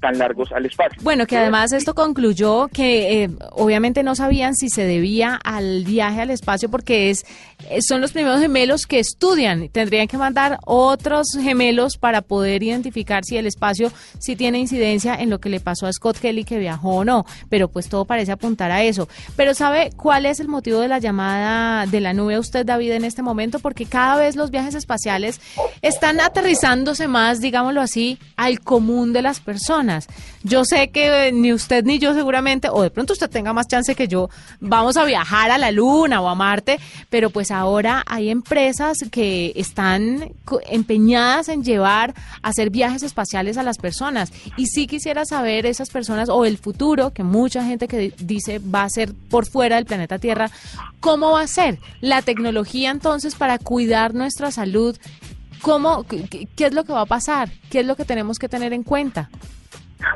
tan 0.06 0.20
largos 0.20 0.52
al 0.52 0.68
espacio. 0.68 1.02
Bueno, 1.02 1.26
que 1.26 1.36
además 1.36 1.72
esto 1.72 1.96
concluyó 1.96 2.68
que 2.68 3.24
eh, 3.24 3.30
obviamente 3.54 4.04
no 4.04 4.14
sabían 4.14 4.54
si 4.54 4.70
se 4.70 4.86
debía 4.86 5.34
al 5.44 5.84
viaje 5.84 6.22
al 6.22 6.30
espacio 6.30 6.70
porque 6.70 7.10
es 7.10 7.26
eh, 7.70 7.82
son 7.82 8.02
los 8.02 8.12
primeros 8.12 8.40
gemelos 8.40 8.86
que 8.86 9.00
estudian. 9.00 9.70
Tendrían 9.70 10.08
que 10.08 10.20
mandar 10.20 10.60
otros 10.66 11.30
gemelos 11.42 11.98
para 11.98 12.22
poder 12.22 12.62
identificar 12.62 13.24
si 13.26 13.38
el 13.38 13.48
espacio 13.48 13.92
sí 14.20 14.36
tiene 14.36 14.60
incidencia 14.60 15.16
en 15.16 15.32
lo 15.32 15.40
que 15.40 15.50
le 15.50 15.60
pasó 15.60 15.88
a 15.88 15.94
Scott 15.94 16.20
Kelly 16.20 16.44
que 16.44 16.60
viajó 16.60 16.98
o 16.98 17.06
no. 17.06 17.26
Pero 17.50 17.68
pues 17.68 17.90
todo 17.90 18.06
parece 18.06 18.32
apuntar 18.32 18.70
a 18.70 18.84
eso. 18.84 19.10
Pero 19.36 19.56
¿sabe 19.56 19.90
cuál 19.98 20.28
es 20.28 20.40
el 20.40 20.50
motivo 20.50 20.82
de 20.82 20.88
la 20.88 21.00
llamada 21.00 21.88
de 21.88 22.00
la 22.00 22.14
nube 22.14 22.36
a 22.36 22.40
usted, 22.40 22.64
David, 22.64 22.92
en 22.92 23.06
este 23.06 23.24
momento? 23.24 23.58
Porque 23.58 23.88
cada 23.88 24.18
vez 24.18 24.36
los 24.36 24.52
viajes 24.52 24.76
espaciales 24.76 25.42
están 25.82 26.20
aterrizándose 26.20 27.08
más, 27.08 27.42
digámoslo 27.42 27.82
así, 27.82 28.20
al 28.36 28.60
común 28.60 29.14
de 29.14 29.24
las 29.24 29.40
personas. 29.40 29.95
Yo 30.44 30.66
sé 30.66 30.90
que 30.90 31.32
ni 31.32 31.54
usted 31.54 31.84
ni 31.86 32.00
yo 32.00 32.14
seguramente, 32.14 32.70
o 32.72 32.82
de 32.82 32.90
pronto 32.90 33.14
usted 33.14 33.30
tenga 33.30 33.54
más 33.54 33.68
chance 33.68 33.96
que 33.96 34.08
yo, 34.08 34.30
vamos 34.60 34.98
a 34.98 35.06
viajar 35.06 35.52
a 35.52 35.58
la 35.58 35.72
Luna 35.72 36.22
o 36.22 36.30
a 36.30 36.36
Marte, 36.36 36.80
pero 37.10 37.30
pues 37.30 37.52
ahora 37.52 38.04
hay 38.06 38.30
empresas 38.30 38.98
que 39.12 39.54
están 39.56 40.34
empeñadas 40.70 41.50
en 41.50 41.64
llevar 41.64 42.14
a 42.42 42.50
hacer 42.50 42.70
viajes 42.70 43.04
espaciales 43.04 43.58
a 43.58 43.64
las 43.64 43.78
personas. 43.78 44.32
Y 44.58 44.68
sí 44.68 44.88
quisiera 44.88 45.25
saber 45.25 45.66
esas 45.66 45.90
personas 45.90 46.30
o 46.30 46.46
el 46.46 46.58
futuro, 46.58 47.12
que 47.12 47.24
mucha 47.24 47.64
gente 47.64 47.88
que 47.88 48.14
dice 48.18 48.60
va 48.60 48.84
a 48.84 48.90
ser 48.90 49.14
por 49.30 49.46
fuera 49.46 49.75
del 49.75 49.86
planeta 49.86 50.20
Tierra, 50.20 50.50
¿cómo 51.00 51.32
va 51.32 51.42
a 51.42 51.48
ser 51.48 51.80
la 52.02 52.22
tecnología 52.22 52.92
entonces 52.92 53.36
para 53.36 53.58
cuidar 53.58 54.14
nuestra 54.14 54.52
salud? 54.52 54.98
¿Cómo, 55.62 56.04
qué 56.04 56.48
es 56.58 56.74
lo 56.74 56.84
que 56.84 56.94
va 56.94 57.02
a 57.02 57.06
pasar? 57.06 57.50
¿Qué 57.70 57.80
es 57.80 57.86
lo 57.86 57.96
que 57.96 58.06
tenemos 58.06 58.38
que 58.38 58.50
tener 58.50 58.74
en 58.74 58.84
cuenta? 58.84 59.30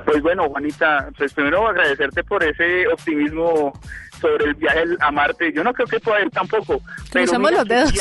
Pues 0.05 0.22
bueno, 0.22 0.50
Juanita, 0.50 1.10
pues 1.17 1.34
primero 1.34 1.67
agradecerte 1.67 2.24
por 2.24 2.43
ese 2.43 2.88
optimismo 2.88 3.74
sobre 4.19 4.46
el 4.46 4.55
viaje 4.55 4.84
a 5.00 5.12
Marte. 5.12 5.51
Yo 5.53 5.63
no 5.63 5.74
creo 5.74 5.88
que 5.88 6.00
pueda 6.00 6.22
ir 6.22 6.29
tampoco. 6.31 6.81
Pero 7.12 7.39
los 7.39 7.67
dedos. 7.67 7.93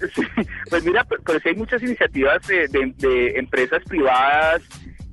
pues 0.70 0.84
mira, 0.84 1.04
pues 1.04 1.46
hay 1.46 1.54
muchas 1.54 1.82
iniciativas 1.82 2.46
de, 2.46 3.32
empresas 3.36 3.82
privadas 3.84 4.62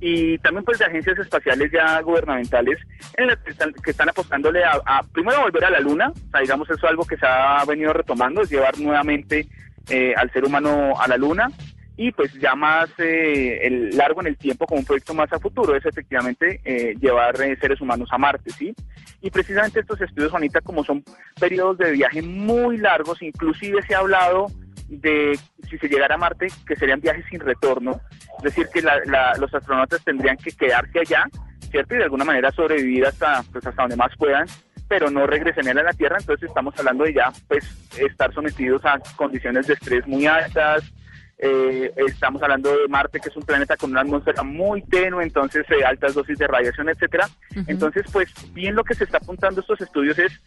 y 0.00 0.36
también 0.38 0.64
pues 0.64 0.80
de 0.80 0.86
agencias 0.86 1.18
espaciales 1.18 1.70
ya 1.70 2.00
gubernamentales 2.00 2.78
en 3.16 3.28
las 3.28 3.38
que 3.38 3.90
están, 3.90 4.08
apostándole 4.08 4.64
a, 4.64 5.02
primero 5.12 5.42
volver 5.42 5.64
a 5.64 5.70
la 5.70 5.80
luna, 5.80 6.08
o 6.10 6.30
sea, 6.30 6.40
digamos 6.40 6.68
eso 6.68 6.84
es 6.84 6.90
algo 6.90 7.04
que 7.04 7.16
se 7.16 7.26
ha 7.26 7.64
venido 7.64 7.92
retomando, 7.92 8.42
es 8.42 8.50
llevar 8.50 8.76
nuevamente 8.80 9.46
eh, 9.88 10.12
al 10.16 10.30
ser 10.32 10.44
humano 10.44 10.94
a 11.00 11.06
la 11.06 11.16
luna 11.16 11.48
y 12.02 12.10
pues 12.10 12.32
ya 12.34 12.56
más 12.56 12.90
eh, 12.98 13.60
el 13.62 13.96
largo 13.96 14.22
en 14.22 14.26
el 14.26 14.36
tiempo 14.36 14.66
como 14.66 14.80
un 14.80 14.84
proyecto 14.84 15.14
más 15.14 15.32
a 15.32 15.38
futuro 15.38 15.76
es 15.76 15.86
efectivamente 15.86 16.60
eh, 16.64 16.96
llevar 17.00 17.40
eh, 17.40 17.56
seres 17.60 17.80
humanos 17.80 18.08
a 18.10 18.18
Marte, 18.18 18.50
¿sí? 18.50 18.74
Y 19.20 19.30
precisamente 19.30 19.78
estos 19.78 20.00
estudios, 20.00 20.32
Juanita, 20.32 20.60
como 20.62 20.82
son 20.82 21.04
periodos 21.38 21.78
de 21.78 21.92
viaje 21.92 22.20
muy 22.20 22.78
largos, 22.78 23.22
inclusive 23.22 23.82
se 23.82 23.94
ha 23.94 23.98
hablado 23.98 24.48
de 24.88 25.38
si 25.70 25.78
se 25.78 25.86
llegara 25.86 26.16
a 26.16 26.18
Marte, 26.18 26.48
que 26.66 26.74
serían 26.74 27.00
viajes 27.00 27.24
sin 27.30 27.38
retorno, 27.38 28.00
es 28.38 28.42
decir, 28.42 28.66
que 28.74 28.82
los 28.82 29.54
astronautas 29.54 30.02
tendrían 30.02 30.36
que 30.38 30.50
quedarse 30.50 30.98
allá, 30.98 31.26
¿cierto? 31.70 31.94
Y 31.94 31.98
de 31.98 32.04
alguna 32.04 32.24
manera 32.24 32.50
sobrevivir 32.50 33.06
hasta, 33.06 33.44
pues, 33.52 33.64
hasta 33.64 33.82
donde 33.82 33.94
más 33.94 34.10
puedan, 34.16 34.46
pero 34.88 35.08
no 35.08 35.24
regresen 35.24 35.68
a 35.68 35.82
la 35.84 35.92
Tierra, 35.92 36.16
entonces 36.18 36.48
estamos 36.48 36.76
hablando 36.76 37.04
de 37.04 37.14
ya, 37.14 37.32
pues, 37.46 37.64
estar 37.96 38.34
sometidos 38.34 38.84
a 38.84 38.98
condiciones 39.14 39.68
de 39.68 39.74
estrés 39.74 40.04
muy 40.08 40.26
altas, 40.26 40.82
eh, 41.44 41.92
estamos 41.96 42.40
hablando 42.40 42.70
de 42.70 42.86
Marte, 42.86 43.18
que 43.18 43.28
es 43.28 43.36
un 43.36 43.42
planeta 43.42 43.76
con 43.76 43.90
una 43.90 44.02
atmósfera 44.02 44.44
muy 44.44 44.80
tenue, 44.82 45.24
entonces 45.24 45.66
eh, 45.70 45.84
altas 45.84 46.14
dosis 46.14 46.38
de 46.38 46.46
radiación, 46.46 46.88
etcétera. 46.88 47.28
Entonces, 47.66 48.04
pues 48.12 48.32
bien 48.54 48.76
lo 48.76 48.84
que 48.84 48.94
se 48.94 49.02
está 49.02 49.16
apuntando 49.16 49.60
estos 49.60 49.80
estudios 49.80 50.16
es 50.20 50.40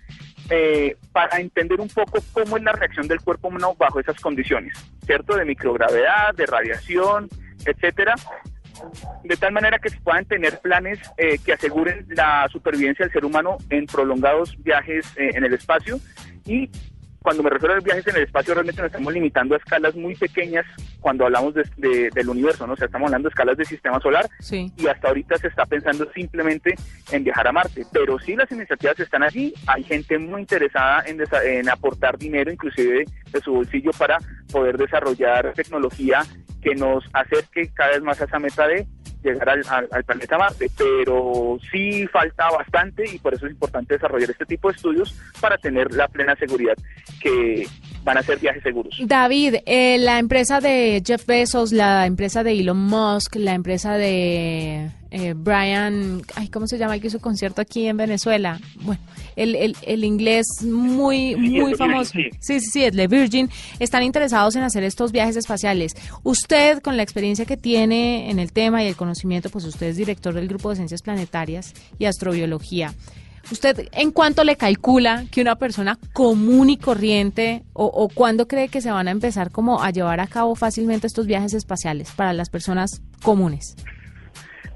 eh, 0.50 0.96
para 1.12 1.40
entender 1.40 1.82
un 1.82 1.90
poco 1.90 2.20
cómo 2.32 2.56
es 2.56 2.64
la 2.64 2.72
reacción 2.72 3.10
del 3.10 3.20
cuerpo 3.20 3.50
humano 3.50 3.76
bajo 3.78 4.00
esas 4.00 4.18
condiciones, 4.22 4.74
¿cierto? 5.06 5.36
De 5.36 5.44
microgravedad, 5.44 6.34
de 6.34 6.46
radiación, 6.46 7.28
etcétera 7.66 8.16
de 9.24 9.38
tal 9.38 9.54
manera 9.54 9.80
que 9.80 9.90
se 9.90 10.00
puedan 10.02 10.26
tener 10.26 10.60
planes 10.60 11.00
que 11.46 11.54
aseguren 11.54 12.06
la 12.10 12.46
supervivencia 12.52 13.06
del 13.06 13.14
ser 13.14 13.24
humano 13.24 13.58
en 13.70 13.86
prolongados 13.86 14.62
viajes 14.62 15.06
en 15.16 15.46
el 15.46 15.54
espacio 15.54 15.98
y 16.46 16.70
cuando 17.26 17.42
me 17.42 17.50
refiero 17.50 17.74
a 17.74 17.78
los 17.78 17.84
viajes 17.84 18.06
en 18.06 18.18
el 18.18 18.22
espacio, 18.22 18.54
realmente 18.54 18.84
nos 18.84 18.92
estamos 18.92 19.12
limitando 19.12 19.56
a 19.56 19.58
escalas 19.58 19.96
muy 19.96 20.14
pequeñas 20.14 20.64
cuando 21.02 21.26
hablamos 21.26 21.56
de, 21.56 22.12
del 22.14 22.30
universo, 22.30 22.68
¿no? 22.68 22.74
O 22.74 22.76
sea, 22.76 22.86
estamos 22.86 23.08
hablando 23.08 23.28
de 23.28 23.32
escalas 23.32 23.58
del 23.58 23.66
sistema 23.66 24.00
solar 24.00 24.30
y 24.52 24.86
hasta 24.86 25.08
ahorita 25.08 25.36
se 25.40 25.48
está 25.48 25.66
pensando 25.66 26.08
simplemente 26.14 26.76
en 27.12 27.24
viajar 27.24 27.48
a 27.48 27.52
Marte. 27.52 27.84
Pero 27.92 28.20
sí 28.20 28.36
las 28.36 28.52
iniciativas 28.52 29.00
están 29.00 29.24
allí, 29.24 29.56
hay 29.66 29.84
gente 29.84 30.20
muy 30.20 30.42
interesada 30.42 31.04
en, 31.08 31.20
en 31.46 31.68
aportar 31.68 32.16
dinero, 32.20 32.52
inclusive 32.52 33.06
de 33.32 33.42
su 33.42 33.54
bolsillo, 33.54 33.90
para 33.98 34.20
poder 34.52 34.78
desarrollar 34.78 35.52
tecnología 35.54 36.22
que 36.62 36.76
nos 36.76 37.04
acerque 37.12 37.72
cada 37.74 37.94
vez 37.94 38.04
más 38.04 38.22
a 38.22 38.26
esa 38.26 38.38
meta 38.38 38.68
de 38.68 38.86
llegar 39.26 39.50
al, 39.50 40.04
planeta 40.04 40.38
Marte, 40.38 40.70
pero 40.78 41.58
sí 41.72 42.08
falta 42.08 42.50
bastante 42.50 43.04
y 43.10 43.20
por 43.20 43.34
eso 43.34 43.46
es 43.46 43.52
importante 43.52 43.96
desarrollar 43.96 44.30
este 44.30 44.46
tipo 44.46 44.70
de 44.70 44.76
estudios 44.76 45.14
para 45.42 45.58
tener 45.58 45.92
la 45.94 46.08
plena 46.08 46.36
seguridad 46.36 46.76
que 47.22 47.68
van 48.04 48.18
a 48.18 48.22
ser 48.22 48.40
viajes 48.40 48.64
seguros. 48.64 48.96
David, 49.04 49.56
eh, 49.66 49.98
la 49.98 50.20
empresa 50.20 50.60
de 50.62 51.02
Jeff 51.06 51.26
Bezos, 51.26 51.72
la 51.72 52.06
empresa 52.06 52.44
de 52.44 52.52
Elon 52.52 52.78
Musk, 52.78 53.36
la 53.36 53.54
empresa 53.54 53.98
de 53.98 54.90
eh, 55.12 55.34
Brian, 55.36 56.22
ay, 56.36 56.48
¿cómo 56.50 56.68
se 56.68 56.78
llama 56.78 56.96
el 56.96 57.02
que 57.02 57.08
hizo 57.08 57.20
concierto 57.20 57.62
aquí 57.62 57.88
en 57.88 57.98
Venezuela? 57.98 58.60
Bueno, 58.82 59.02
el, 59.36 59.56
el, 59.56 59.76
el 59.84 60.04
inglés 60.04 60.46
muy, 60.64 61.36
muy 61.36 61.76
famoso. 61.76 62.12
sí. 62.14 62.30
sí, 62.40 62.60
sí, 62.60 62.84
es 62.84 62.94
de 62.94 63.08
Virgin. 63.08 63.50
Están 63.80 64.04
interesados 64.04 64.56
en 64.56 64.64
hacer 64.64 64.84
estos 64.84 65.12
viajes 65.12 65.36
espaciales. 65.36 65.94
Usted, 66.24 66.82
con 66.82 66.98
la 66.98 67.04
experiencia 67.04 67.46
que 67.46 67.58
tiene 67.58 68.30
en 68.30 68.40
el 68.40 68.52
tema 68.52 68.84
y 68.84 68.88
el 68.88 68.96
conocimiento, 68.96 69.50
pues 69.50 69.66
usted 69.66 69.88
es 69.88 69.98
director 69.98 70.34
del 70.34 70.48
Grupo 70.48 70.70
de 70.70 70.78
Ciencias 70.78 71.02
Planetarias 71.02 71.74
y 71.98 72.06
Astrobiología. 72.06 72.94
¿Usted 73.52 73.90
en 73.92 74.12
cuánto 74.12 74.44
le 74.44 74.56
calcula 74.56 75.26
que 75.30 75.40
una 75.40 75.56
persona 75.56 76.00
común 76.14 76.72
y 76.72 76.78
corriente 76.78 77.64
o, 77.74 77.86
o 77.86 78.10
cuándo 78.10 78.48
cree 78.48 78.70
que 78.70 78.82
se 78.82 78.90
van 78.90 79.08
a 79.08 79.12
empezar 79.12 79.52
como 79.52 79.84
a 79.84 79.92
llevar 79.92 80.20
a 80.20 80.26
cabo 80.26 80.56
fácilmente 80.56 81.06
estos 81.06 81.28
viajes 81.28 81.54
espaciales 81.54 82.10
para 82.16 82.34
las 82.34 82.50
personas 82.50 83.04
comunes? 83.22 83.76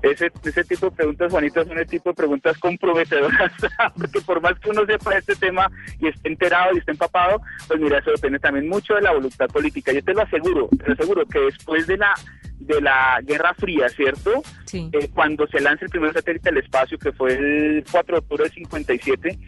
Ese, 0.02 0.32
ese 0.44 0.64
tipo 0.64 0.90
de 0.90 0.96
preguntas, 0.96 1.32
Juanita, 1.32 1.66
son 1.66 1.78
el 1.78 1.88
tipo 1.88 2.10
de 2.10 2.16
preguntas 2.16 2.58
comprometedoras, 2.58 3.52
porque 3.98 4.22
por 4.22 4.42
más 4.42 4.58
que 4.60 4.70
uno 4.70 4.86
sepa 4.86 5.18
este 5.18 5.36
tema 5.36 5.70
y 6.00 6.08
esté 6.08 6.30
enterado 6.30 6.76
y 6.76 6.80
esté 6.80 6.92
empapado, 6.92 7.42
pues 7.68 7.80
mira, 7.80 8.00
eso 8.00 8.12
depende 8.12 8.40
también 8.40 8.68
mucho 8.68 8.96
de 8.96 9.02
la 9.02 9.14
voluntad 9.14 9.48
política. 9.48 9.92
Yo 9.92 10.04
te 10.04 10.14
lo 10.14 10.22
aseguro, 10.22 10.70
te 10.78 10.88
lo 10.88 10.94
aseguro 10.94 11.26
que 11.26 11.40
después 11.40 11.88
de 11.88 11.98
la 11.98 12.14
de 12.60 12.82
la 12.82 13.20
Guerra 13.24 13.54
Fría, 13.54 13.88
¿cierto? 13.90 14.44
Sí. 14.66 14.90
Eh, 14.92 15.10
cuando 15.14 15.48
se 15.48 15.62
lanza 15.62 15.86
el 15.86 15.92
primer 15.92 16.14
satélite 16.14 16.50
al 16.50 16.58
espacio, 16.58 17.00
que 17.00 17.14
fue 17.14 17.34
el 17.34 17.86
4 17.90 18.16
de 18.16 18.20
octubre 18.20 18.44
del 18.44 18.54
57, 18.54 19.40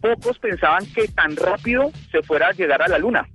pocos 0.00 0.38
pensaban 0.38 0.84
que 0.92 1.08
tan 1.08 1.36
rápido 1.36 1.90
se 2.10 2.22
fuera 2.22 2.48
a 2.48 2.52
llegar 2.52 2.82
a 2.82 2.88
la 2.88 2.98
Luna, 2.98 3.26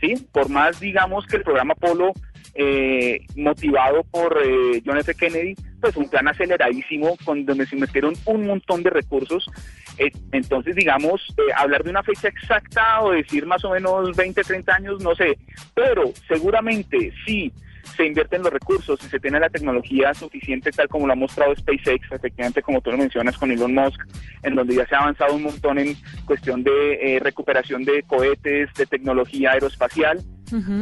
¿sí? 0.00 0.26
Por 0.32 0.48
más, 0.48 0.80
digamos, 0.80 1.26
que 1.26 1.36
el 1.36 1.42
programa 1.42 1.74
Apolo 1.74 2.12
eh, 2.54 3.20
motivado 3.36 4.02
por 4.04 4.36
eh, 4.44 4.82
John 4.84 4.98
F. 4.98 5.14
Kennedy, 5.14 5.54
pues 5.80 5.96
un 5.96 6.08
plan 6.08 6.28
aceleradísimo 6.28 7.16
con 7.24 7.44
donde 7.44 7.66
se 7.66 7.76
metieron 7.76 8.14
un 8.26 8.46
montón 8.46 8.82
de 8.82 8.90
recursos. 8.90 9.50
Eh, 9.98 10.12
entonces, 10.32 10.74
digamos, 10.76 11.22
eh, 11.36 11.52
hablar 11.56 11.82
de 11.82 11.90
una 11.90 12.02
fecha 12.02 12.28
exacta 12.28 13.02
o 13.02 13.10
decir 13.10 13.46
más 13.46 13.64
o 13.64 13.70
menos 13.70 14.16
20, 14.16 14.42
30 14.42 14.74
años, 14.74 15.02
no 15.02 15.14
sé, 15.14 15.38
pero 15.74 16.12
seguramente 16.28 17.12
sí 17.26 17.52
se 17.96 18.06
invierten 18.06 18.42
los 18.42 18.52
recursos 18.52 19.00
y 19.04 19.08
se 19.08 19.18
tiene 19.20 19.40
la 19.40 19.48
tecnología 19.48 20.14
suficiente, 20.14 20.70
tal 20.70 20.88
como 20.88 21.06
lo 21.06 21.12
ha 21.12 21.16
mostrado 21.16 21.54
SpaceX, 21.56 22.12
efectivamente, 22.12 22.62
como 22.62 22.80
tú 22.80 22.90
lo 22.90 22.98
mencionas 22.98 23.36
con 23.36 23.50
Elon 23.50 23.74
Musk, 23.74 24.00
en 24.42 24.54
donde 24.54 24.76
ya 24.76 24.86
se 24.86 24.94
ha 24.94 25.00
avanzado 25.00 25.34
un 25.34 25.42
montón 25.42 25.78
en 25.78 25.96
cuestión 26.24 26.62
de 26.62 27.16
eh, 27.16 27.20
recuperación 27.20 27.84
de 27.84 28.02
cohetes, 28.04 28.72
de 28.74 28.86
tecnología 28.86 29.52
aeroespacial, 29.52 30.20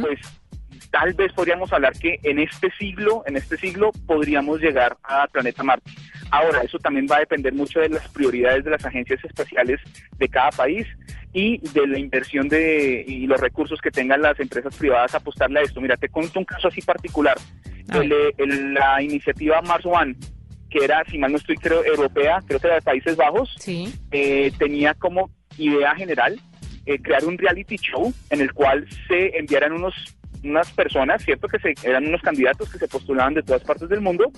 pues 0.01 0.19
tal 0.91 1.13
vez 1.13 1.31
podríamos 1.33 1.71
hablar 1.73 1.93
que 1.93 2.19
en 2.23 2.39
este 2.39 2.69
siglo, 2.79 3.23
en 3.27 3.37
este 3.37 3.57
siglo 3.57 3.91
podríamos 4.07 4.59
llegar 4.59 4.97
a 5.03 5.27
planeta 5.27 5.63
Marte. 5.63 5.91
Ahora, 6.31 6.61
eso 6.61 6.77
también 6.79 7.07
va 7.09 7.17
a 7.17 7.19
depender 7.21 7.53
mucho 7.53 7.79
de 7.79 7.89
las 7.89 8.07
prioridades 8.09 8.63
de 8.63 8.71
las 8.71 8.85
agencias 8.85 9.23
espaciales 9.23 9.79
de 10.17 10.29
cada 10.29 10.49
país 10.51 10.85
y 11.33 11.59
de 11.73 11.87
la 11.87 11.99
inversión 11.99 12.49
de 12.49 13.03
y 13.07 13.27
los 13.27 13.39
recursos 13.39 13.79
que 13.81 13.91
tengan 13.91 14.21
las 14.21 14.39
empresas 14.39 14.75
privadas 14.75 15.13
a 15.13 15.17
apostarle 15.17 15.59
a 15.59 15.63
esto. 15.63 15.79
Mira, 15.81 15.95
te 15.97 16.09
cuento 16.09 16.39
un 16.39 16.45
caso 16.45 16.67
así 16.67 16.81
particular. 16.81 17.37
El, 17.93 18.11
eh, 18.11 18.33
el- 18.37 18.73
la 18.73 19.01
iniciativa 19.01 19.61
Mars 19.63 19.85
One, 19.85 20.15
que 20.69 20.83
era, 20.83 21.03
si 21.09 21.17
mal 21.17 21.31
no 21.31 21.37
estoy, 21.37 21.55
creo, 21.57 21.83
europea, 21.83 22.39
creo 22.47 22.59
que 22.59 22.67
era 22.67 22.75
de 22.75 22.81
Países 22.83 23.15
Bajos, 23.15 23.55
Sí. 23.59 23.91
eh, 24.11 24.51
tenía 24.59 24.93
como 24.93 25.31
idea 25.57 25.95
general 25.95 26.39
eh, 26.85 26.99
crear 27.01 27.23
un 27.25 27.37
reality 27.37 27.75
show 27.77 28.11
en 28.31 28.41
el 28.41 28.51
cual 28.53 28.87
se 29.07 29.37
enviaran 29.37 29.73
unos 29.73 29.93
unas 30.43 30.71
personas, 30.71 31.23
cierto 31.23 31.47
que 31.47 31.59
se, 31.59 31.73
eran 31.87 32.07
unos 32.07 32.21
candidatos 32.21 32.69
que 32.71 32.77
se 32.77 32.87
postulaban 32.87 33.33
de 33.33 33.43
todas 33.43 33.63
partes 33.63 33.89
del 33.89 34.01
mundo, 34.01 34.31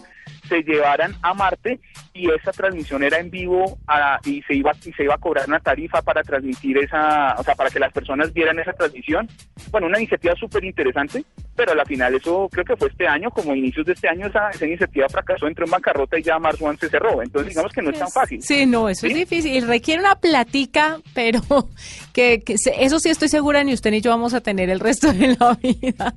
se 0.47 0.63
llevaran 0.63 1.13
a 1.21 1.33
Marte 1.33 1.79
y 2.13 2.29
esa 2.29 2.51
transmisión 2.51 3.03
era 3.03 3.19
en 3.19 3.29
vivo 3.29 3.77
a- 3.87 4.19
y 4.25 4.41
se 4.43 4.55
iba 4.55 4.71
y 4.85 4.91
se 4.93 5.03
iba 5.03 5.15
a 5.15 5.19
cobrar 5.19 5.47
una 5.47 5.59
tarifa 5.59 6.01
para 6.01 6.23
transmitir 6.23 6.77
esa, 6.79 7.35
o 7.37 7.43
sea, 7.43 7.55
para 7.55 7.69
que 7.69 7.79
las 7.79 7.93
personas 7.93 8.33
vieran 8.33 8.59
esa 8.59 8.73
transmisión. 8.73 9.27
Bueno, 9.69 9.87
una 9.87 9.99
iniciativa 9.99 10.35
súper 10.35 10.63
interesante, 10.65 11.23
pero 11.61 11.73
a 11.73 11.75
la 11.75 11.85
final 11.85 12.15
eso 12.15 12.49
creo 12.51 12.65
que 12.65 12.75
fue 12.75 12.87
este 12.87 13.07
año, 13.07 13.29
como 13.29 13.55
inicios 13.55 13.85
de 13.85 13.93
este 13.93 14.09
año 14.09 14.25
esa, 14.25 14.49
esa 14.49 14.65
iniciativa 14.65 15.07
fracasó, 15.07 15.45
entró 15.45 15.65
en 15.65 15.69
bancarrota 15.69 16.17
y 16.17 16.23
ya 16.23 16.39
Mars 16.39 16.59
One 16.59 16.75
se 16.79 16.89
cerró. 16.89 17.21
Entonces 17.21 17.49
digamos 17.49 17.71
que 17.71 17.83
no 17.83 17.91
es 17.91 17.99
tan 17.99 18.09
fácil. 18.09 18.41
Sí, 18.41 18.65
no, 18.65 18.89
eso 18.89 19.05
es 19.05 19.13
difícil. 19.13 19.67
Requiere 19.67 20.01
una 20.01 20.15
platica, 20.15 20.99
pero 21.13 21.39
que, 22.13 22.39
que 22.39 22.55
eso 22.55 22.99
sí 22.99 23.09
estoy 23.09 23.29
segura, 23.29 23.63
ni 23.63 23.73
usted 23.73 23.91
ni 23.91 24.01
yo 24.01 24.09
vamos 24.09 24.33
a 24.33 24.41
tener 24.41 24.71
el 24.71 24.79
resto 24.79 25.13
de 25.13 25.37
la 25.39 25.53
vida. 25.61 26.15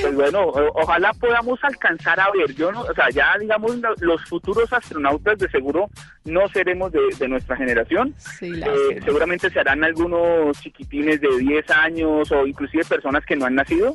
Pues 0.00 0.14
bueno, 0.14 0.46
ojalá 0.74 1.12
podamos 1.14 1.58
alcanzar 1.62 2.18
a 2.20 2.30
ver. 2.32 2.54
Yo 2.54 2.70
no, 2.72 2.82
o 2.82 2.94
sea, 2.94 3.10
ya 3.10 3.34
digamos 3.40 3.76
lo- 3.76 3.94
los 4.00 4.24
futuros 4.24 4.72
astronautas 4.72 5.38
de 5.38 5.48
seguro 5.48 5.88
no 6.24 6.46
seremos 6.48 6.92
de, 6.92 7.00
de 7.18 7.28
nuestra 7.28 7.56
generación. 7.56 8.14
Sí, 8.18 8.52
Eh, 8.64 9.00
seguramente 9.04 9.50
se 9.50 9.60
harán 9.60 9.82
algunos 9.84 10.60
chiquitines 10.60 11.20
de 11.20 11.28
10 11.38 11.70
años 11.70 12.30
o 12.32 12.46
inclusive 12.46 12.84
personas 12.84 13.24
que 13.26 13.36
no 13.36 13.46
han 13.46 13.54
nacido. 13.56 13.94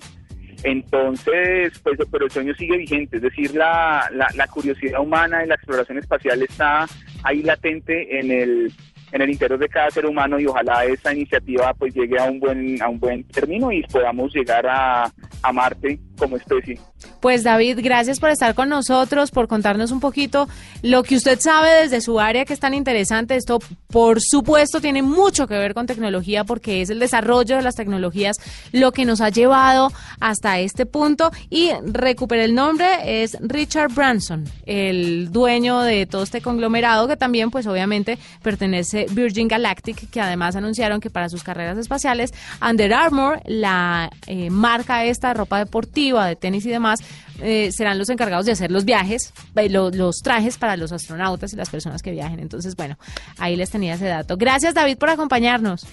Entonces, 0.64 1.78
pues, 1.80 1.98
pero 2.12 2.26
el 2.26 2.32
sueño 2.32 2.54
sigue 2.56 2.78
vigente, 2.78 3.18
es 3.18 3.24
decir, 3.24 3.56
la, 3.56 4.08
la, 4.14 4.28
la 4.36 4.48
curiosidad 4.48 5.00
humana 5.02 5.44
y 5.44 5.48
la 5.48 5.56
exploración 5.56 5.98
espacial 5.98 6.42
está 6.44 6.86
ahí 7.24 7.42
latente 7.42 8.20
en 8.20 8.32
el 8.32 8.72
en 9.12 9.22
el 9.22 9.30
interior 9.30 9.60
de 9.60 9.70
cada 9.70 9.92
ser 9.92 10.06
humano 10.06 10.40
y 10.40 10.46
ojalá 10.46 10.86
esta 10.86 11.14
iniciativa 11.14 11.74
pues 11.74 11.94
llegue 11.94 12.20
a 12.20 12.26
un 12.26 12.40
buen 12.40 12.82
a 12.82 12.90
un 12.90 13.00
buen 13.00 13.24
término 13.26 13.72
y 13.72 13.84
podamos 13.84 14.34
llegar 14.34 14.66
a, 14.68 15.12
a 15.42 15.54
Marte 15.54 16.00
como 16.18 16.38
especie. 16.38 16.80
Pues 17.22 17.44
David, 17.44 17.80
gracias 17.84 18.20
por 18.20 18.32
estar 18.32 18.56
con 18.56 18.68
nosotros, 18.68 19.30
por 19.30 19.48
contarnos 19.48 19.92
un 19.92 20.00
poquito 20.00 20.50
lo 20.82 21.04
que 21.04 21.16
usted 21.16 21.40
sabe 21.40 21.70
desde 21.84 22.02
su 22.02 22.20
área 22.20 22.46
que 22.46 22.54
es 22.54 22.60
tan 22.60 22.74
interesante. 22.74 23.36
Esto, 23.36 23.60
por 23.88 24.22
supuesto, 24.22 24.82
tiene 24.82 25.04
mucho 25.04 25.46
que 25.46 25.54
ver 25.54 25.76
con 25.76 25.86
tecnología 25.86 26.46
porque 26.46 26.82
es 26.82 26.90
el 26.90 26.98
desarrollo 26.98 27.58
de 27.58 27.62
las 27.62 27.76
tecnologías 27.76 28.38
lo 28.72 28.92
que 28.92 29.06
nos 29.06 29.22
ha 29.22 29.30
llevado 29.30 29.92
hasta 30.20 30.60
este 30.60 30.88
punto. 30.88 31.32
Y 31.52 31.70
recupere 31.86 32.44
el 32.44 32.56
nombre, 32.56 32.88
es 33.24 33.38
Richard 33.40 33.94
Branson, 33.94 34.46
el 34.66 35.32
dueño 35.32 35.82
de 35.82 36.08
todo 36.08 36.24
este 36.24 36.42
conglomerado 36.42 37.08
que 37.08 37.18
también, 37.18 37.52
pues 37.52 37.68
obviamente, 37.68 38.18
pertenece 38.42 39.06
Virgin 39.12 39.48
Galactic, 39.48 40.10
que 40.10 40.22
además 40.22 40.56
anunciaron 40.56 41.00
que 41.00 41.12
para 41.12 41.30
sus 41.30 41.44
carreras 41.44 41.78
espaciales, 41.78 42.34
Under 42.68 42.92
Armour, 42.96 43.42
la 43.46 44.10
eh, 44.26 44.50
marca 44.50 45.06
esta 45.06 45.28
de 45.28 45.34
ropa 45.36 45.60
deportiva, 45.60 46.26
de 46.26 46.36
tenis 46.36 46.66
y 46.66 46.70
demás, 46.70 47.00
eh, 47.42 47.72
serán 47.72 47.98
los 47.98 48.10
encargados 48.10 48.46
de 48.46 48.52
hacer 48.54 48.72
los 48.72 48.86
viajes, 48.86 49.34
eh, 49.56 49.70
lo- 49.70 49.90
los 49.92 50.18
trajes 50.22 50.58
para 50.58 50.78
los 50.78 50.92
astronautas 50.92 51.54
y 51.54 51.56
las 51.56 51.70
personas 51.70 52.02
que 52.02 52.12
viajen. 52.12 52.40
Entonces, 52.40 52.76
bueno, 52.76 52.98
ahí 53.40 53.56
les 53.56 53.70
tenía 53.70 53.96
ese 53.96 54.06
dato. 54.06 54.38
Gracias, 54.38 54.74
David, 54.74 54.98
por 54.98 55.10
acompañarnos. 55.10 55.88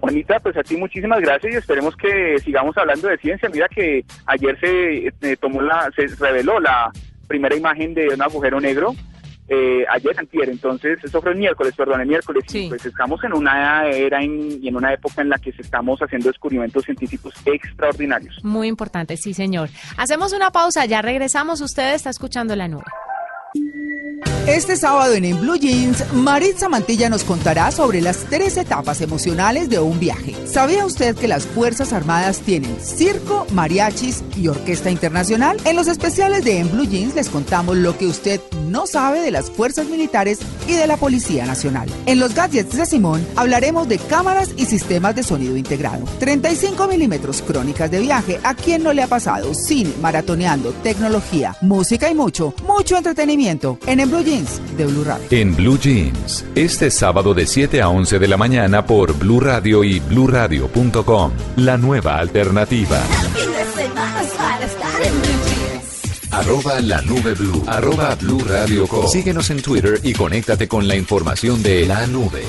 Juanita, 0.00 0.38
pues 0.40 0.56
a 0.56 0.62
ti 0.62 0.76
muchísimas 0.76 1.20
gracias 1.20 1.52
y 1.54 1.56
esperemos 1.56 1.94
que 1.96 2.36
sigamos 2.44 2.76
hablando 2.76 3.08
de 3.08 3.18
ciencia. 3.18 3.48
Mira 3.52 3.68
que 3.68 4.04
ayer 4.26 4.58
se 4.60 5.06
eh, 5.06 5.36
tomó 5.40 5.60
la, 5.62 5.90
se 5.94 6.06
reveló 6.16 6.58
la 6.60 6.90
primera 7.28 7.54
imagen 7.56 7.94
de 7.94 8.08
un 8.08 8.22
agujero 8.22 8.60
negro. 8.60 8.94
Eh, 9.54 9.84
ayer 9.90 10.18
antier, 10.18 10.48
entonces 10.48 10.98
eso 11.04 11.20
fue 11.20 11.32
el 11.32 11.38
miércoles, 11.38 11.74
perdón, 11.76 12.00
el 12.00 12.06
miércoles, 12.08 12.44
Sí. 12.46 12.66
pues 12.70 12.86
estamos 12.86 13.22
en 13.24 13.34
una 13.34 13.86
era 13.88 14.22
en- 14.22 14.62
y 14.62 14.68
en 14.68 14.76
una 14.76 14.94
época 14.94 15.20
en 15.20 15.28
la 15.28 15.38
que 15.38 15.50
estamos 15.50 16.00
haciendo 16.00 16.28
descubrimientos 16.28 16.84
científicos 16.84 17.34
extraordinarios. 17.44 18.42
Muy 18.42 18.68
importante, 18.68 19.16
sí, 19.16 19.34
señor. 19.34 19.68
Hacemos 19.98 20.32
una 20.32 20.50
pausa, 20.50 20.86
ya 20.86 21.02
regresamos. 21.02 21.60
Usted 21.60 21.94
está 21.94 22.08
escuchando 22.10 22.56
la 22.56 22.68
nube. 22.68 22.84
Este 24.46 24.76
sábado 24.76 25.14
en 25.14 25.24
En 25.24 25.40
Blue 25.40 25.54
Jeans, 25.54 26.12
Maritza 26.14 26.68
Mantilla 26.68 27.08
nos 27.08 27.22
contará 27.22 27.70
sobre 27.70 28.00
las 28.00 28.24
tres 28.28 28.56
etapas 28.56 29.00
emocionales 29.00 29.70
de 29.70 29.78
un 29.78 30.00
viaje. 30.00 30.34
¿Sabía 30.46 30.84
usted 30.84 31.14
que 31.14 31.28
las 31.28 31.46
Fuerzas 31.46 31.92
Armadas 31.92 32.40
tienen 32.40 32.76
circo, 32.80 33.46
mariachis 33.52 34.24
y 34.36 34.48
orquesta 34.48 34.90
internacional? 34.90 35.58
En 35.64 35.76
los 35.76 35.86
especiales 35.86 36.44
de 36.44 36.58
En 36.58 36.72
Blue 36.72 36.88
Jeans 36.88 37.14
les 37.14 37.28
contamos 37.28 37.76
lo 37.76 37.96
que 37.96 38.06
usted 38.06 38.40
no 38.66 38.88
sabe 38.88 39.20
de 39.20 39.30
las 39.30 39.48
fuerzas 39.48 39.86
militares 39.86 40.40
y 40.66 40.72
de 40.72 40.88
la 40.88 40.96
Policía 40.96 41.46
Nacional. 41.46 41.88
En 42.06 42.18
los 42.18 42.34
gadgets 42.34 42.76
de 42.76 42.84
Simón 42.84 43.24
hablaremos 43.36 43.88
de 43.88 43.98
cámaras 43.98 44.50
y 44.56 44.66
sistemas 44.66 45.14
de 45.14 45.22
sonido 45.22 45.56
integrado. 45.56 46.04
35 46.18 46.88
milímetros 46.88 47.42
crónicas 47.42 47.90
de 47.92 48.00
viaje. 48.00 48.40
¿A 48.42 48.54
quién 48.54 48.82
no 48.82 48.92
le 48.92 49.02
ha 49.02 49.06
pasado? 49.06 49.54
Cine, 49.54 49.92
maratoneando, 50.00 50.72
tecnología, 50.82 51.56
música 51.60 52.10
y 52.10 52.14
mucho, 52.14 52.54
mucho 52.66 52.96
entretenimiento 52.96 53.78
en 53.86 54.00
Blue 54.12 54.24
Jeans 54.24 54.60
de 54.76 54.84
Blue 54.84 55.04
Radio. 55.04 55.26
En 55.30 55.56
Blue 55.56 55.78
Jeans, 55.78 56.44
este 56.54 56.90
sábado 56.90 57.32
de 57.32 57.46
7 57.46 57.80
a 57.80 57.88
11 57.88 58.18
de 58.18 58.28
la 58.28 58.36
mañana 58.36 58.84
por 58.84 59.14
Blue 59.18 59.40
Radio 59.40 59.82
y 59.84 60.00
bluradio.com. 60.00 61.32
La 61.56 61.78
nueva 61.78 62.18
alternativa. 62.18 63.02
Arroba 66.30 66.80
la 66.82 67.00
nube 67.00 67.32
blue. 67.32 67.64
Arroba 67.66 68.14
blue 68.16 68.44
radio 68.46 68.86
com. 68.86 69.08
Síguenos 69.08 69.48
en 69.48 69.62
Twitter 69.62 69.98
y 70.02 70.12
conéctate 70.12 70.68
con 70.68 70.86
la 70.86 70.94
información 70.94 71.62
de 71.62 71.86
la 71.86 72.06
nube. 72.06 72.42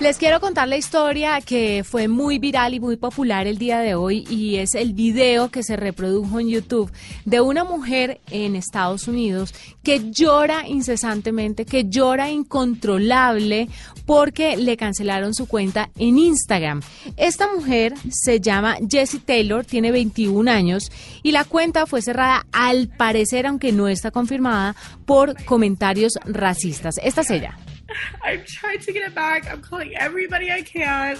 Les 0.00 0.16
quiero 0.16 0.40
contar 0.40 0.66
la 0.66 0.78
historia 0.78 1.42
que 1.42 1.84
fue 1.84 2.08
muy 2.08 2.38
viral 2.38 2.72
y 2.72 2.80
muy 2.80 2.96
popular 2.96 3.46
el 3.46 3.58
día 3.58 3.80
de 3.80 3.94
hoy 3.94 4.24
y 4.30 4.56
es 4.56 4.74
el 4.74 4.94
video 4.94 5.50
que 5.50 5.62
se 5.62 5.76
reprodujo 5.76 6.40
en 6.40 6.48
YouTube 6.48 6.90
de 7.26 7.42
una 7.42 7.64
mujer 7.64 8.18
en 8.30 8.56
Estados 8.56 9.08
Unidos 9.08 9.52
que 9.82 10.10
llora 10.10 10.66
incesantemente, 10.66 11.66
que 11.66 11.84
llora 11.84 12.30
incontrolable 12.30 13.68
porque 14.06 14.56
le 14.56 14.78
cancelaron 14.78 15.34
su 15.34 15.46
cuenta 15.46 15.90
en 15.98 16.16
Instagram. 16.16 16.80
Esta 17.18 17.52
mujer 17.54 17.92
se 18.10 18.40
llama 18.40 18.78
Jessie 18.88 19.20
Taylor, 19.20 19.66
tiene 19.66 19.90
21 19.90 20.50
años 20.50 20.90
y 21.22 21.32
la 21.32 21.44
cuenta 21.44 21.84
fue 21.84 22.00
cerrada 22.00 22.46
al 22.52 22.88
parecer, 22.88 23.46
aunque 23.46 23.70
no 23.70 23.86
está 23.86 24.10
confirmada, 24.10 24.74
por 25.04 25.44
comentarios 25.44 26.14
racistas. 26.24 26.94
Esta 27.02 27.20
es 27.20 27.30
ella. 27.30 27.58
I'm 28.22 28.44
trying 28.46 28.78
to 28.80 28.92
get 28.92 29.02
it 29.02 29.14
back. 29.14 29.50
I'm 29.50 29.62
calling 29.62 29.96
everybody 29.96 30.50
I 30.50 30.62
can. 30.62 31.18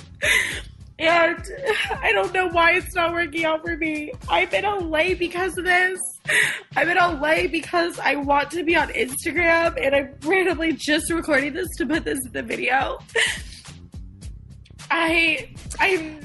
And 0.99 1.43
I 2.03 2.13
don't 2.13 2.33
know 2.35 2.49
why 2.49 2.73
it's 2.73 2.95
not 2.95 3.13
working 3.13 3.47
out 3.47 3.63
for 3.63 3.75
me. 3.75 4.13
I'm 4.29 4.51
in 4.51 4.65
LA 4.65 5.15
because 5.15 5.57
of 5.57 5.65
this. 5.65 5.99
I'm 6.77 6.91
in 6.91 6.99
LA 6.99 7.47
because 7.51 7.99
I 7.99 8.17
want 8.17 8.51
to 8.51 8.63
be 8.63 8.77
on 8.77 8.89
Instagram 8.89 9.83
and 9.83 9.95
I'm 9.95 10.15
randomly 10.23 10.75
just 10.75 11.11
recording 11.11 11.55
this 11.55 11.69
to 11.79 11.87
put 11.87 12.05
this 12.05 12.19
in 12.27 12.33
the 12.33 12.43
video. 12.43 12.99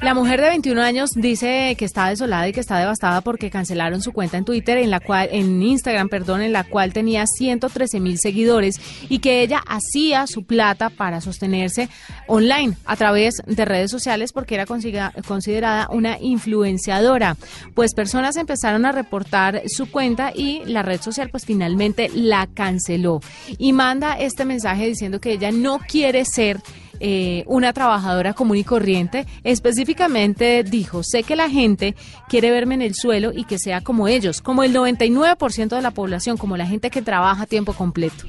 La 0.02 0.14
mujer 0.14 0.42
de 0.42 0.50
21 0.50 0.82
años 0.82 1.12
dice 1.16 1.76
que 1.78 1.86
está 1.86 2.10
desolada 2.10 2.48
y 2.48 2.52
que 2.52 2.60
está 2.60 2.80
devastada 2.80 3.22
porque 3.22 3.50
cancelaron 3.50 4.02
su 4.02 4.12
cuenta 4.12 4.38
en 4.38 4.46
Twitter, 4.46 4.78
en 4.78 4.90
la 4.90 5.00
cual, 5.00 5.30
en 5.32 5.62
Instagram, 5.62 6.10
perdón, 6.10 6.42
en 6.42 6.52
la 6.52 6.64
cual 6.64 6.92
tenía 6.92 7.26
113 7.28 8.00
mil 8.00 8.18
seguidores 8.20 8.80
y 9.08 9.20
que 9.20 9.42
ella 9.42 9.64
hacía 9.68 10.28
su 10.28 10.44
plata 10.44 10.90
para 10.90 11.22
sostenerse 11.22 11.90
online 12.28 12.76
a 12.86 12.96
través 12.96 13.36
de 13.46 13.66
redes 13.66 13.92
sociales 13.92 14.34
porque 14.34 14.56
era 14.56 14.66
considerada 14.66 15.88
una 15.92 16.18
influenciadora. 16.20 17.38
Pues 17.76 17.94
personas 17.94 18.36
empezaron 18.36 18.86
a 18.86 18.92
reportar 18.92 19.62
su 19.68 19.90
cuenta 19.90 20.32
y 20.36 20.64
la 20.66 20.82
red 20.82 21.02
social 21.02 21.30
pues 21.30 21.46
finalmente 21.46 22.10
la 22.14 22.48
canceló 22.54 23.22
y 23.58 23.74
manda 23.74 24.20
este 24.20 24.44
mensaje 24.44 24.88
diciendo 24.88 25.22
que 25.22 25.34
ella 25.34 25.52
no 25.52 25.80
quiere 25.80 26.26
ser 26.26 26.60
eh, 27.00 27.44
una 27.48 27.74
trabajadora 27.74 28.34
común 28.34 28.58
y 28.58 28.64
corriente. 28.64 29.26
Específicamente 29.44 30.64
dijo, 30.64 31.04
sé 31.04 31.24
que 31.24 31.36
la 31.36 31.50
gente 31.50 31.96
quiere 32.28 32.52
verme 32.52 32.76
en 32.76 32.82
el 32.82 32.96
suelo 32.96 33.32
y 33.34 33.46
que 33.46 33.60
sea 33.60 33.82
como 33.82 34.08
ellos, 34.08 34.42
como 34.42 34.64
el 34.64 34.74
99% 34.74 35.76
de 35.76 35.82
la 35.82 35.92
población, 35.92 36.38
como 36.38 36.58
la 36.58 36.68
gente 36.68 36.90
que 36.90 37.02
trabaja 37.02 37.46
tiempo 37.46 37.74
completo. 37.74 38.26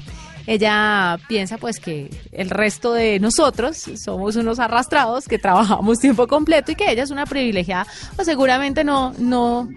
Ella 0.46 1.18
piensa 1.28 1.58
pues 1.58 1.80
que 1.80 2.08
el 2.30 2.50
resto 2.50 2.92
de 2.92 3.18
nosotros 3.18 3.84
somos 3.96 4.36
unos 4.36 4.60
arrastrados 4.60 5.26
que 5.26 5.38
trabajamos 5.38 5.98
tiempo 5.98 6.28
completo 6.28 6.70
y 6.70 6.76
que 6.76 6.90
ella 6.90 7.02
es 7.02 7.10
una 7.10 7.26
privilegiada, 7.26 7.86
pues 8.14 8.26
seguramente 8.26 8.84
no, 8.84 9.12
no 9.18 9.68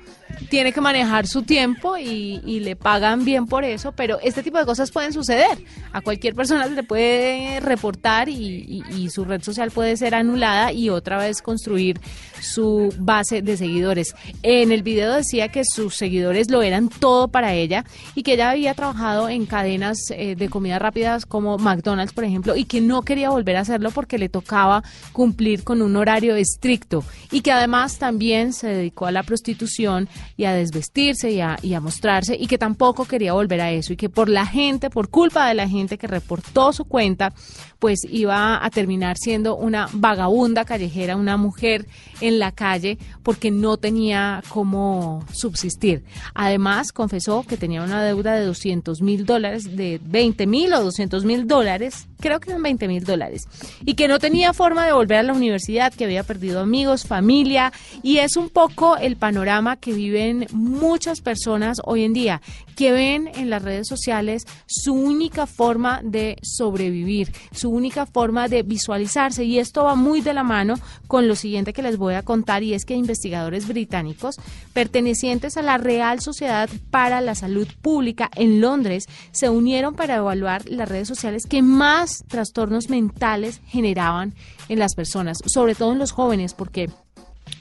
tiene 0.50 0.74
que 0.74 0.82
manejar 0.82 1.28
su 1.28 1.44
tiempo 1.44 1.98
y, 1.98 2.42
y 2.46 2.60
le 2.62 2.76
pagan 2.76 3.26
bien 3.26 3.46
por 3.46 3.64
eso, 3.64 3.92
pero 3.92 4.20
este 4.22 4.44
tipo 4.44 4.58
de 4.58 4.66
cosas 4.66 4.92
pueden 4.92 5.14
suceder. 5.14 5.58
A 5.92 6.02
cualquier 6.02 6.36
persona 6.36 6.66
le 6.68 6.84
puede 6.84 7.60
reportar 7.60 8.30
y 8.30 9.10
su 9.10 9.26
red 9.26 9.42
social 9.42 9.72
puede 9.72 9.98
ser 9.98 10.16
anulada 10.16 10.72
y 10.72 10.90
otra 10.90 11.18
vez 11.18 11.42
construir 11.42 12.00
su 12.42 12.94
base 12.98 13.42
de 13.42 13.58
seguidores. 13.58 14.16
En 14.44 14.72
el 14.72 14.84
video 14.84 15.14
decía 15.14 15.50
que 15.50 15.64
sus 15.66 15.96
seguidores 15.96 16.50
lo 16.50 16.62
eran 16.62 16.90
todo 16.90 17.28
para 17.28 17.54
ella 17.54 17.86
y 18.16 18.24
que 18.24 18.34
ella 18.34 18.52
había 18.52 18.74
trabajado 18.74 19.30
en 19.30 19.46
cadenas 19.46 19.98
eh, 20.12 20.36
de 20.36 20.50
comidas 20.50 20.82
rápidas 20.82 21.26
como 21.26 21.58
McDonald's, 21.58 22.14
por 22.14 22.24
ejemplo, 22.24 22.56
y 22.56 22.66
que 22.66 22.82
no 22.82 23.02
quería 23.02 23.30
volver 23.30 23.58
a 23.58 23.62
hacerlo 23.62 23.92
porque 23.92 24.18
le 24.18 24.30
tocaba 24.30 24.84
cumplir 25.12 25.64
con 25.64 25.82
un 25.82 25.96
horario 25.96 26.36
estricto 26.36 27.04
y 27.32 27.42
que 27.42 27.52
además 27.52 27.98
también 27.98 28.54
se 28.54 28.68
dedicó 28.68 29.06
a 29.06 29.12
la 29.12 29.24
prostitución 29.24 30.08
y 30.38 30.46
a 30.46 30.54
desvestirse 30.54 31.32
y 31.32 31.42
a, 31.42 31.58
y 31.62 31.74
a 31.74 31.80
mostrarse 31.80 32.36
y 32.40 32.48
que 32.48 32.58
tampoco 32.58 33.06
quería 33.06 33.34
volver 33.34 33.62
a 33.62 33.72
eso 33.72 33.94
y 33.94 33.98
que 33.98 34.10
por 34.10 34.30
la 34.30 34.46
gente, 34.46 34.90
por 34.90 35.10
culpa 35.10 35.48
de 35.48 35.54
la 35.54 35.68
gente 35.68 35.98
que 35.98 36.08
reportó 36.08 36.74
su 36.74 36.86
cuenta, 36.86 37.34
pues 37.80 38.02
iba 38.10 38.64
a 38.64 38.70
terminar 38.70 39.18
siendo 39.18 39.56
una 39.56 39.88
vagabunda 39.94 40.66
callejera, 40.66 41.16
una 41.16 41.38
mujer 41.38 41.88
en 42.20 42.40
la 42.40 42.52
calle 42.52 42.98
porque 43.24 43.52
no 43.52 43.78
tenía 43.78 44.44
cómo 44.50 45.26
subsistir. 45.32 46.04
Además, 46.34 46.92
confesó 46.92 47.44
que 47.48 47.58
tenía 47.58 47.82
una 47.82 48.04
deuda 48.04 48.34
de 48.34 48.46
200 48.46 49.02
mil 49.02 49.26
dólares, 49.26 49.76
de 49.78 50.02
20 50.04 50.46
mil 50.46 50.74
o 50.74 50.84
200 50.84 51.24
mil 51.24 51.48
dólares, 51.48 52.09
creo 52.20 52.40
que 52.40 52.50
eran 52.50 52.64
20 52.64 52.88
mil 52.88 53.04
dólares, 53.04 53.48
y 53.86 53.96
que 53.96 54.08
no 54.08 54.20
tenía 54.20 54.54
forma 54.54 54.86
de 54.86 54.94
volver 54.94 55.20
a 55.20 55.24
la 55.24 55.34
universidad, 55.34 55.94
que 55.94 56.06
había 56.06 56.24
perdido 56.24 56.60
amigos, 56.60 57.06
familia, 57.06 57.72
y 58.04 58.18
es 58.18 58.36
un 58.36 58.50
poco 58.50 58.98
el 58.98 59.16
panorama 59.16 59.78
que 59.78 59.94
viven 59.94 60.48
muchas 60.52 61.22
personas 61.22 61.78
hoy 61.84 62.04
en 62.04 62.14
día, 62.14 62.42
que 62.76 62.92
ven 62.92 63.30
en 63.36 63.50
las 63.50 63.62
redes 63.62 63.88
sociales 63.88 64.46
su 64.66 64.94
única 64.94 65.46
forma 65.46 66.02
de 66.04 66.38
sobrevivir, 66.42 67.32
su 67.52 67.70
única 67.70 68.06
forma 68.06 68.48
de 68.48 68.64
visualizarse, 68.64 69.44
y 69.44 69.60
esto 69.60 69.84
va 69.84 69.96
muy 69.96 70.22
de 70.22 70.34
la 70.34 70.44
mano 70.44 70.76
con 71.08 71.28
lo 71.28 71.36
siguiente 71.36 71.74
que 71.74 71.82
les 71.82 71.98
voy 71.98 72.14
a 72.14 72.24
contar, 72.24 72.64
y 72.64 72.74
es 72.74 72.86
que 72.86 72.94
investigadores 72.94 73.68
británicos 73.68 74.36
pertenecientes 74.74 75.58
a 75.58 75.62
la 75.62 75.78
Real 75.78 76.20
Sociedad 76.22 76.70
para 76.92 77.22
la 77.22 77.36
Salud 77.36 77.68
Pública 77.82 78.30
en 78.36 78.62
Londres 78.62 79.06
se 79.32 79.50
unieron 79.50 79.96
para 79.96 80.16
evaluar 80.16 80.68
las 80.70 80.90
redes 80.90 81.08
sociales 81.08 81.46
que 81.46 81.62
más 81.62 82.09
trastornos 82.28 82.90
mentales 82.90 83.62
generaban 83.68 84.34
en 84.68 84.80
las 84.80 84.96
personas, 84.96 85.40
sobre 85.46 85.76
todo 85.76 85.92
en 85.94 86.00
los 86.00 86.12
jóvenes, 86.12 86.54
porque 86.54 86.90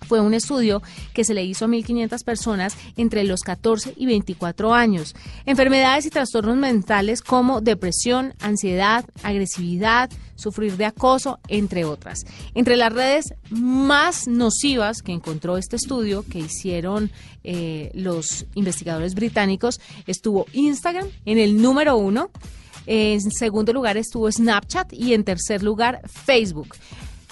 fue 0.06 0.20
un 0.20 0.34
estudio 0.34 0.82
que 1.12 1.24
se 1.24 1.34
le 1.34 1.44
hizo 1.44 1.66
a 1.66 1.68
1.500 1.68 2.24
personas 2.24 2.76
entre 2.96 3.24
los 3.24 3.42
14 3.42 3.94
y 3.96 4.06
24 4.06 4.72
años. 4.74 5.14
Enfermedades 5.44 6.06
y 6.06 6.10
trastornos 6.10 6.56
mentales 6.56 7.22
como 7.22 7.60
depresión, 7.60 8.34
ansiedad, 8.40 9.04
agresividad, 9.22 10.10
sufrir 10.34 10.76
de 10.76 10.86
acoso, 10.86 11.40
entre 11.48 11.84
otras. 11.84 12.24
Entre 12.54 12.76
las 12.76 12.92
redes 12.92 13.34
más 13.50 14.26
nocivas 14.28 15.02
que 15.02 15.12
encontró 15.12 15.58
este 15.58 15.76
estudio 15.76 16.24
que 16.28 16.38
hicieron 16.38 17.10
eh, 17.44 17.90
los 17.94 18.46
investigadores 18.54 19.14
británicos 19.14 19.80
estuvo 20.06 20.46
Instagram 20.52 21.08
en 21.26 21.38
el 21.38 21.60
número 21.60 21.96
uno. 21.96 22.30
En 22.90 23.30
segundo 23.30 23.74
lugar 23.74 23.98
estuvo 23.98 24.32
Snapchat 24.32 24.94
y 24.94 25.12
en 25.12 25.22
tercer 25.22 25.62
lugar 25.62 26.00
Facebook. 26.08 26.74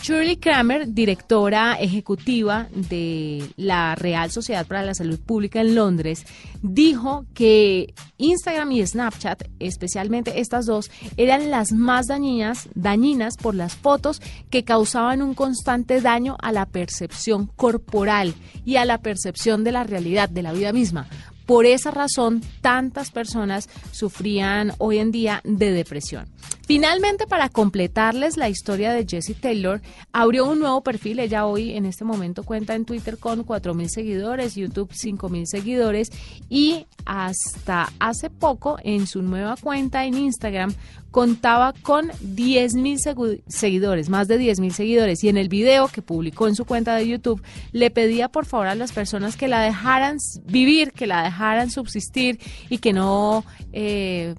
Shirley 0.02 0.36
Kramer, 0.36 0.92
directora 0.92 1.78
ejecutiva 1.80 2.68
de 2.74 3.42
la 3.56 3.94
Real 3.94 4.30
Sociedad 4.30 4.66
para 4.66 4.82
la 4.82 4.94
Salud 4.94 5.18
Pública 5.18 5.62
en 5.62 5.74
Londres, 5.74 6.26
dijo 6.60 7.24
que 7.32 7.94
Instagram 8.18 8.72
y 8.72 8.86
Snapchat, 8.86 9.44
especialmente 9.58 10.40
estas 10.40 10.66
dos, 10.66 10.90
eran 11.16 11.50
las 11.50 11.72
más 11.72 12.08
dañinas, 12.08 12.68
dañinas 12.74 13.38
por 13.38 13.54
las 13.54 13.76
fotos 13.76 14.20
que 14.50 14.62
causaban 14.62 15.22
un 15.22 15.32
constante 15.32 16.02
daño 16.02 16.36
a 16.42 16.52
la 16.52 16.66
percepción 16.66 17.46
corporal 17.46 18.34
y 18.66 18.76
a 18.76 18.84
la 18.84 18.98
percepción 18.98 19.64
de 19.64 19.72
la 19.72 19.84
realidad, 19.84 20.28
de 20.28 20.42
la 20.42 20.52
vida 20.52 20.74
misma. 20.74 21.08
Por 21.46 21.64
esa 21.64 21.92
razón, 21.92 22.42
tantas 22.60 23.10
personas 23.10 23.68
sufrían 23.92 24.72
hoy 24.78 24.98
en 24.98 25.12
día 25.12 25.40
de 25.44 25.72
depresión. 25.72 26.26
Finalmente, 26.66 27.28
para 27.28 27.48
completarles 27.48 28.36
la 28.36 28.48
historia 28.48 28.92
de 28.92 29.06
Jessie 29.08 29.36
Taylor, 29.36 29.80
abrió 30.12 30.46
un 30.46 30.58
nuevo 30.58 30.82
perfil. 30.82 31.20
Ella 31.20 31.46
hoy 31.46 31.76
en 31.76 31.86
este 31.86 32.04
momento 32.04 32.42
cuenta 32.42 32.74
en 32.74 32.84
Twitter 32.84 33.18
con 33.18 33.46
4.000 33.46 33.88
seguidores, 33.88 34.56
YouTube 34.56 34.90
5.000 34.90 35.44
seguidores 35.46 36.10
y 36.48 36.86
hasta 37.04 37.92
hace 38.00 38.30
poco 38.30 38.78
en 38.82 39.06
su 39.06 39.22
nueva 39.22 39.54
cuenta 39.56 40.04
en 40.04 40.18
Instagram 40.18 40.74
contaba 41.16 41.72
con 41.80 42.08
10.000 42.10 42.98
segu- 42.98 43.40
seguidores, 43.48 44.10
más 44.10 44.28
de 44.28 44.38
10.000 44.38 44.70
seguidores. 44.72 45.24
Y 45.24 45.30
en 45.30 45.38
el 45.38 45.48
video 45.48 45.88
que 45.88 46.02
publicó 46.02 46.46
en 46.46 46.54
su 46.54 46.66
cuenta 46.66 46.94
de 46.94 47.08
YouTube, 47.08 47.42
le 47.72 47.90
pedía 47.90 48.28
por 48.28 48.44
favor 48.44 48.66
a 48.66 48.74
las 48.74 48.92
personas 48.92 49.34
que 49.38 49.48
la 49.48 49.62
dejaran 49.62 50.18
vivir, 50.44 50.92
que 50.92 51.06
la 51.06 51.22
dejaran 51.22 51.70
subsistir 51.70 52.38
y 52.68 52.76
que 52.78 52.92
no... 52.92 53.46
eh, 53.72 54.34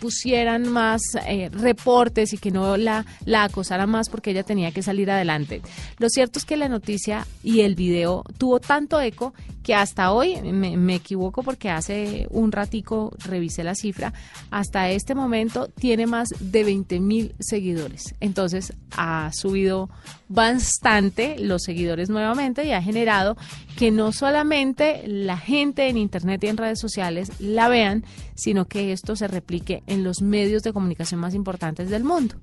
pusieran 0.00 0.68
más 0.68 1.02
eh, 1.26 1.50
reportes 1.52 2.32
y 2.32 2.38
que 2.38 2.50
no 2.50 2.76
la, 2.76 3.04
acosaran 3.32 3.90
más 3.90 4.08
porque 4.08 4.30
ella 4.30 4.42
tenía 4.42 4.72
que 4.72 4.82
salir 4.82 5.10
adelante. 5.10 5.62
Lo 5.98 6.08
cierto 6.08 6.38
es 6.38 6.44
que 6.44 6.56
la 6.56 6.68
noticia 6.68 7.26
y 7.44 7.60
el 7.60 7.74
video 7.74 8.24
tuvo 8.38 8.60
tanto 8.60 9.00
eco 9.00 9.34
que 9.62 9.74
hasta 9.74 10.12
hoy, 10.12 10.40
me, 10.40 10.76
me 10.76 10.94
equivoco 10.96 11.42
porque 11.42 11.68
hace 11.68 12.26
un 12.30 12.50
ratico 12.50 13.12
revisé 13.18 13.62
la 13.62 13.74
cifra, 13.74 14.14
hasta 14.50 14.90
este 14.90 15.14
momento 15.14 15.68
tiene 15.68 16.06
más 16.06 16.30
de 16.40 16.64
20 16.64 16.98
mil 17.00 17.34
seguidores. 17.38 18.14
Entonces 18.20 18.72
ha 18.96 19.30
subido 19.32 19.90
bastante 20.28 21.38
los 21.38 21.62
seguidores 21.62 22.08
nuevamente 22.08 22.64
y 22.64 22.72
ha 22.72 22.80
generado 22.80 23.36
que 23.76 23.90
no 23.90 24.12
solamente 24.12 25.02
la 25.06 25.36
gente 25.36 25.88
en 25.88 25.96
Internet 25.96 26.44
y 26.44 26.46
en 26.46 26.56
redes 26.56 26.78
sociales 26.78 27.32
la 27.40 27.68
vean, 27.68 28.04
sino 28.40 28.66
que 28.66 28.92
esto 28.92 29.16
se 29.16 29.28
replique 29.28 29.82
en 29.86 30.02
los 30.02 30.22
medios 30.22 30.62
de 30.62 30.72
comunicación 30.72 31.20
más 31.20 31.34
importantes 31.34 31.90
del 31.90 32.04
mundo. 32.04 32.36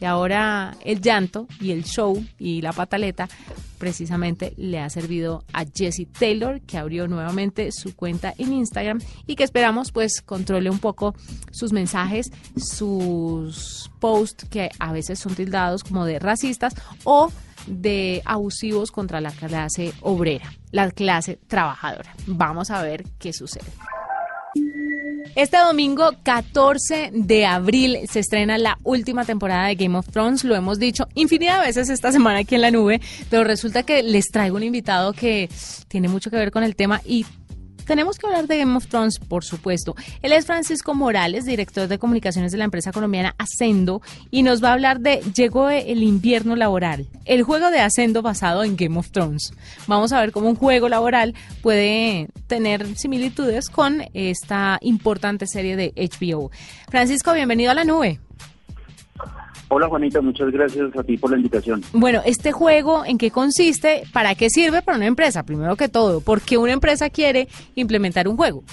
Y 0.00 0.04
ahora 0.04 0.76
el 0.84 1.00
llanto 1.00 1.46
y 1.60 1.70
el 1.70 1.84
show 1.84 2.24
y 2.38 2.60
la 2.60 2.72
pataleta 2.72 3.28
precisamente 3.78 4.52
le 4.56 4.80
ha 4.80 4.90
servido 4.90 5.44
a 5.52 5.64
Jessie 5.64 6.06
Taylor, 6.06 6.60
que 6.62 6.78
abrió 6.78 7.06
nuevamente 7.06 7.70
su 7.70 7.94
cuenta 7.94 8.34
en 8.38 8.52
Instagram 8.52 9.00
y 9.26 9.36
que 9.36 9.44
esperamos 9.44 9.92
pues 9.92 10.20
controle 10.22 10.70
un 10.70 10.78
poco 10.78 11.14
sus 11.52 11.72
mensajes, 11.72 12.32
sus 12.56 13.92
posts 14.00 14.48
que 14.48 14.70
a 14.78 14.92
veces 14.92 15.20
son 15.20 15.34
tildados 15.34 15.84
como 15.84 16.04
de 16.04 16.18
racistas 16.18 16.74
o 17.04 17.30
de 17.66 18.22
abusivos 18.24 18.90
contra 18.90 19.20
la 19.20 19.30
clase 19.30 19.92
obrera, 20.00 20.52
la 20.72 20.90
clase 20.90 21.38
trabajadora. 21.46 22.12
Vamos 22.26 22.70
a 22.70 22.82
ver 22.82 23.04
qué 23.18 23.32
sucede. 23.32 23.70
Este 25.34 25.56
domingo 25.56 26.10
14 26.22 27.10
de 27.14 27.46
abril 27.46 28.00
se 28.06 28.20
estrena 28.20 28.58
la 28.58 28.78
última 28.82 29.24
temporada 29.24 29.68
de 29.68 29.76
Game 29.76 29.96
of 29.96 30.08
Thrones. 30.08 30.44
Lo 30.44 30.54
hemos 30.54 30.78
dicho 30.78 31.08
infinidad 31.14 31.60
de 31.60 31.68
veces 31.68 31.88
esta 31.88 32.12
semana 32.12 32.40
aquí 32.40 32.54
en 32.54 32.60
la 32.60 32.70
nube, 32.70 33.00
pero 33.30 33.42
resulta 33.42 33.82
que 33.82 34.02
les 34.02 34.26
traigo 34.26 34.56
un 34.56 34.62
invitado 34.62 35.14
que 35.14 35.48
tiene 35.88 36.08
mucho 36.08 36.30
que 36.30 36.36
ver 36.36 36.50
con 36.50 36.64
el 36.64 36.76
tema 36.76 37.00
y 37.06 37.24
tenemos 37.84 38.18
que 38.18 38.26
hablar 38.26 38.46
de 38.46 38.58
Game 38.58 38.76
of 38.76 38.86
Thrones, 38.86 39.18
por 39.18 39.44
supuesto. 39.44 39.94
Él 40.22 40.32
es 40.32 40.46
Francisco 40.46 40.94
Morales, 40.94 41.44
director 41.44 41.88
de 41.88 41.98
comunicaciones 41.98 42.52
de 42.52 42.58
la 42.58 42.64
empresa 42.64 42.92
colombiana 42.92 43.34
Ascendo, 43.38 44.02
y 44.30 44.42
nos 44.42 44.62
va 44.62 44.70
a 44.70 44.72
hablar 44.72 45.00
de 45.00 45.22
Llegó 45.34 45.70
el 45.70 46.02
invierno 46.02 46.56
laboral, 46.56 47.08
el 47.24 47.42
juego 47.42 47.70
de 47.70 47.80
Ascendo 47.80 48.22
basado 48.22 48.64
en 48.64 48.76
Game 48.76 48.98
of 48.98 49.10
Thrones. 49.10 49.52
Vamos 49.86 50.12
a 50.12 50.20
ver 50.20 50.32
cómo 50.32 50.48
un 50.48 50.56
juego 50.56 50.88
laboral 50.88 51.34
puede 51.62 52.28
tener 52.46 52.96
similitudes 52.96 53.68
con 53.68 54.04
esta 54.14 54.78
importante 54.80 55.46
serie 55.46 55.76
de 55.76 55.92
HBO. 55.96 56.50
Francisco, 56.88 57.32
bienvenido 57.32 57.70
a 57.70 57.74
la 57.74 57.84
nube. 57.84 58.20
Hola 59.74 59.88
Juanita, 59.88 60.20
muchas 60.20 60.50
gracias 60.50 60.94
a 60.98 61.02
ti 61.02 61.16
por 61.16 61.30
la 61.30 61.38
invitación. 61.38 61.80
Bueno, 61.94 62.20
este 62.26 62.52
juego, 62.52 63.06
¿en 63.06 63.16
qué 63.16 63.30
consiste? 63.30 64.02
¿Para 64.12 64.34
qué 64.34 64.50
sirve 64.50 64.82
para 64.82 64.98
una 64.98 65.06
empresa? 65.06 65.44
Primero 65.44 65.76
que 65.76 65.88
todo, 65.88 66.20
¿por 66.20 66.42
qué 66.42 66.58
una 66.58 66.72
empresa 66.72 67.08
quiere 67.08 67.48
implementar 67.74 68.28
un 68.28 68.36
juego? 68.36 68.64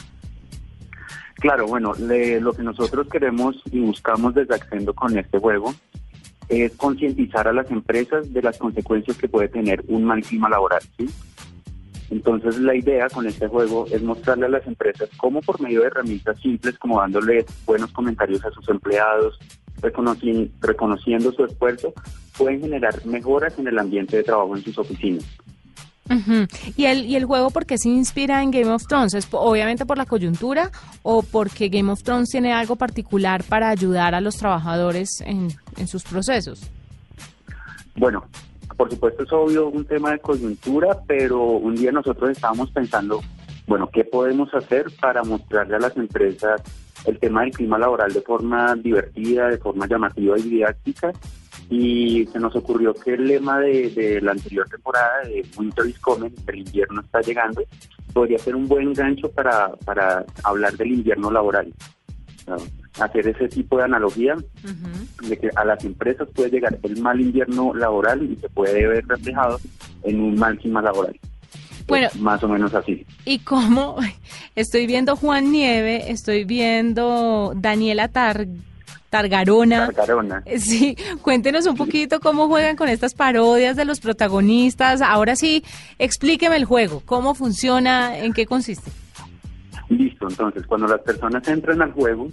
Claro, 1.35 1.67
bueno, 1.67 1.93
lo 1.97 2.51
que 2.51 2.63
nosotros 2.63 3.07
queremos 3.07 3.55
y 3.71 3.79
buscamos 3.79 4.35
desde 4.35 4.55
Accendo 4.55 4.93
con 4.93 5.17
este 5.17 5.39
juego 5.39 5.73
es 6.49 6.75
concientizar 6.75 7.47
a 7.47 7.53
las 7.53 7.71
empresas 7.71 8.33
de 8.33 8.41
las 8.41 8.57
consecuencias 8.57 9.15
que 9.15 9.29
puede 9.29 9.47
tener 9.47 9.81
un 9.87 10.03
mal 10.03 10.21
clima 10.21 10.49
laboral. 10.49 10.81
¿sí? 10.97 11.07
Entonces 12.09 12.57
la 12.59 12.75
idea 12.75 13.07
con 13.07 13.25
este 13.25 13.47
juego 13.47 13.85
es 13.89 14.01
mostrarle 14.01 14.47
a 14.47 14.49
las 14.49 14.67
empresas 14.67 15.09
cómo 15.15 15.41
por 15.41 15.61
medio 15.61 15.79
de 15.79 15.87
herramientas 15.87 16.37
simples 16.41 16.77
como 16.77 16.99
dándole 16.99 17.45
buenos 17.65 17.91
comentarios 17.93 18.43
a 18.43 18.51
sus 18.51 18.67
empleados, 18.67 19.39
reconociendo 19.81 21.31
su 21.31 21.45
esfuerzo, 21.45 21.93
pueden 22.37 22.61
generar 22.61 23.05
mejoras 23.05 23.57
en 23.59 23.67
el 23.67 23.79
ambiente 23.79 24.17
de 24.17 24.23
trabajo 24.23 24.55
en 24.55 24.63
sus 24.63 24.77
oficinas. 24.77 25.25
¿Y, 26.75 26.85
el, 26.85 27.05
¿Y 27.05 27.15
el 27.15 27.25
juego 27.25 27.51
por 27.51 27.67
qué 27.67 27.77
se 27.77 27.89
inspira 27.89 28.41
en 28.41 28.49
Game 28.49 28.71
of 28.71 28.87
Thrones? 28.87 29.13
¿Es 29.13 29.27
obviamente 29.31 29.85
por 29.85 29.97
la 29.97 30.05
coyuntura 30.05 30.71
o 31.03 31.21
porque 31.21 31.69
Game 31.69 31.91
of 31.91 32.01
Thrones 32.01 32.29
tiene 32.29 32.51
algo 32.51 32.75
particular 32.75 33.43
para 33.43 33.69
ayudar 33.69 34.15
a 34.15 34.21
los 34.21 34.37
trabajadores 34.37 35.21
en, 35.21 35.49
en 35.77 35.87
sus 35.87 36.03
procesos? 36.03 36.61
Bueno, 37.95 38.25
por 38.75 38.89
supuesto 38.89 39.23
es 39.23 39.31
obvio 39.31 39.67
un 39.67 39.85
tema 39.85 40.11
de 40.11 40.19
coyuntura, 40.19 40.97
pero 41.05 41.43
un 41.43 41.75
día 41.75 41.91
nosotros 41.91 42.31
estábamos 42.31 42.71
pensando, 42.71 43.21
bueno, 43.69 43.89
¿qué 43.93 44.03
podemos 44.03 44.53
hacer 44.53 44.87
para 44.99 45.23
mostrarle 45.23 45.77
a 45.77 45.79
las 45.79 45.95
empresas 45.95 46.61
el 47.05 47.19
tema 47.19 47.41
del 47.41 47.51
clima 47.51 47.77
laboral 47.77 48.11
de 48.11 48.21
forma 48.21 48.75
divertida, 48.75 49.49
de 49.49 49.57
forma 49.57 49.87
llamativa 49.87 50.37
y 50.37 50.43
didáctica. 50.43 51.11
Y 51.69 52.25
se 52.31 52.39
nos 52.39 52.55
ocurrió 52.55 52.93
que 52.93 53.13
el 53.13 53.27
lema 53.27 53.59
de, 53.59 54.19
la 54.21 54.31
anterior 54.31 54.67
temporada 54.67 55.21
de 55.23 55.45
Winter 55.57 55.85
is 55.85 55.99
coming, 55.99 56.31
el 56.47 56.57
invierno 56.57 57.01
está 57.01 57.21
llegando, 57.21 57.61
podría 58.11 58.39
ser 58.39 58.55
un 58.55 58.67
buen 58.67 58.91
gancho 58.93 59.29
para, 59.29 59.69
para 59.85 60.25
hablar 60.43 60.73
del 60.77 60.93
invierno 60.93 61.29
laboral. 61.29 61.71
Hacer 62.99 63.27
ese 63.27 63.47
tipo 63.47 63.77
de 63.77 63.83
analogía 63.83 64.35
de 65.21 65.37
que 65.37 65.49
a 65.55 65.63
las 65.63 65.85
empresas 65.85 66.27
puede 66.33 66.49
llegar 66.49 66.79
el 66.81 66.99
mal 66.99 67.21
invierno 67.21 67.71
laboral 67.75 68.23
y 68.23 68.35
se 68.37 68.49
puede 68.49 68.87
ver 68.87 69.05
reflejado 69.07 69.59
en 70.03 70.19
un 70.19 70.35
mal 70.35 70.57
clima 70.57 70.81
laboral. 70.81 71.15
Bueno, 71.89 72.07
más 72.19 72.41
o 72.43 72.47
menos 72.47 72.73
así. 72.73 73.05
¿Y 73.25 73.39
cómo? 73.39 73.97
Estoy 74.55 74.87
viendo 74.87 75.15
Juan 75.15 75.51
Nieve, 75.51 76.11
estoy 76.11 76.45
viendo 76.45 77.53
Daniela 77.55 78.07
Tar 78.07 78.47
Targarona. 79.09 79.87
Targarona. 79.87 80.43
Eh, 80.45 80.59
sí, 80.59 80.95
cuéntenos 81.21 81.65
un 81.65 81.75
poquito 81.75 82.19
cómo 82.19 82.47
juegan 82.47 82.75
con 82.75 82.89
estas 82.89 83.15
parodias 83.15 83.75
de 83.75 83.85
los 83.85 83.99
protagonistas. 83.99 85.01
Ahora 85.01 85.35
sí, 85.35 85.63
explíqueme 85.97 86.55
el 86.55 86.65
juego, 86.65 87.01
cómo 87.05 87.33
funciona, 87.33 88.17
en 88.19 88.33
qué 88.33 88.45
consiste. 88.45 88.91
Listo, 89.89 90.27
entonces 90.29 90.67
cuando 90.67 90.87
las 90.87 91.01
personas 91.01 91.47
entran 91.47 91.81
al 91.81 91.91
juego 91.93 92.27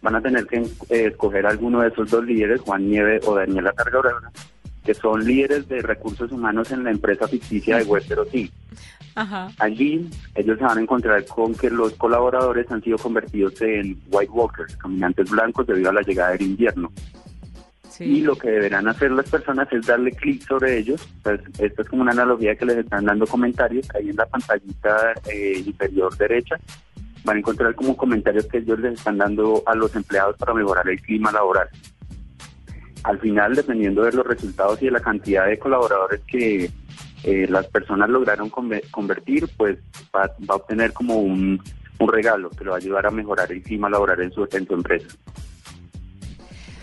van 0.00 0.14
a 0.14 0.20
tener 0.20 0.46
que 0.46 0.58
eh, 0.58 1.06
escoger 1.08 1.44
alguno 1.44 1.80
de 1.80 1.88
esos 1.88 2.08
dos 2.08 2.24
líderes, 2.24 2.60
Juan 2.60 2.88
Nieve 2.88 3.20
o 3.26 3.34
Daniela 3.34 3.72
Targarona, 3.72 4.30
que 4.84 4.94
son 4.94 5.24
líderes 5.24 5.68
de 5.68 5.82
recursos 5.82 6.32
humanos 6.32 6.70
en 6.70 6.84
la 6.84 6.90
empresa 6.90 7.28
ficticia 7.28 7.76
de 7.76 7.84
Westeros 7.84 8.28
Allí 9.58 10.08
ellos 10.34 10.58
se 10.58 10.64
van 10.64 10.78
a 10.78 10.80
encontrar 10.80 11.24
con 11.26 11.54
que 11.54 11.68
los 11.68 11.92
colaboradores 11.94 12.70
han 12.70 12.82
sido 12.82 12.96
convertidos 12.96 13.60
en 13.60 14.00
White 14.10 14.32
Walkers, 14.32 14.76
caminantes 14.76 15.30
blancos 15.30 15.66
debido 15.66 15.90
a 15.90 15.94
la 15.94 16.02
llegada 16.02 16.30
del 16.30 16.42
invierno. 16.42 16.90
Y 17.98 18.22
lo 18.22 18.34
que 18.34 18.48
deberán 18.48 18.88
hacer 18.88 19.10
las 19.10 19.28
personas 19.28 19.70
es 19.72 19.86
darle 19.86 20.12
clic 20.12 20.46
sobre 20.46 20.78
ellos. 20.78 21.06
Pues, 21.22 21.40
esto 21.58 21.82
es 21.82 21.88
como 21.88 22.00
una 22.00 22.12
analogía 22.12 22.56
que 22.56 22.64
les 22.64 22.78
están 22.78 23.04
dando 23.04 23.26
comentarios 23.26 23.86
ahí 23.94 24.08
en 24.08 24.16
la 24.16 24.24
pantallita 24.24 25.12
eh, 25.30 25.62
inferior 25.66 26.16
derecha. 26.16 26.58
Van 27.24 27.36
a 27.36 27.40
encontrar 27.40 27.74
como 27.74 27.94
comentarios 27.98 28.46
que 28.46 28.58
ellos 28.58 28.78
les 28.78 28.94
están 28.94 29.18
dando 29.18 29.62
a 29.66 29.74
los 29.74 29.94
empleados 29.94 30.36
para 30.38 30.54
mejorar 30.54 30.88
el 30.88 30.98
clima 31.02 31.30
laboral 31.30 31.68
al 33.02 33.18
final, 33.18 33.54
dependiendo 33.54 34.02
de 34.02 34.12
los 34.12 34.26
resultados 34.26 34.80
y 34.82 34.86
de 34.86 34.92
la 34.92 35.00
cantidad 35.00 35.46
de 35.46 35.58
colaboradores 35.58 36.20
que 36.26 36.70
eh, 37.24 37.46
las 37.48 37.66
personas 37.66 38.08
lograron 38.08 38.50
convertir, 38.50 39.48
pues 39.56 39.78
va, 40.14 40.24
a 40.24 40.54
obtener 40.54 40.92
como 40.92 41.16
un, 41.16 41.60
regalo 41.98 42.48
que 42.48 42.64
lo 42.64 42.70
va 42.70 42.78
a 42.78 42.80
ayudar 42.80 43.06
a 43.06 43.10
mejorar 43.10 43.52
el 43.52 43.62
clima 43.62 43.90
laboral 43.90 44.20
en 44.22 44.32
su, 44.32 44.48
en 44.50 44.66
su 44.66 44.74
empresa. 44.74 45.08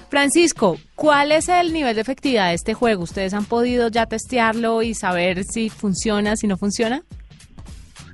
Francisco, 0.09 0.77
¿cuál 0.95 1.31
es 1.31 1.49
el 1.49 1.73
nivel 1.73 1.95
de 1.95 2.01
efectividad 2.01 2.49
de 2.49 2.53
este 2.53 2.75
juego? 2.75 3.03
¿Ustedes 3.03 3.33
han 3.33 3.45
podido 3.45 3.89
ya 3.89 4.05
testearlo 4.05 4.83
y 4.83 4.93
saber 4.93 5.43
si 5.43 5.69
funciona, 5.69 6.35
si 6.35 6.47
no 6.47 6.55
funciona? 6.55 7.01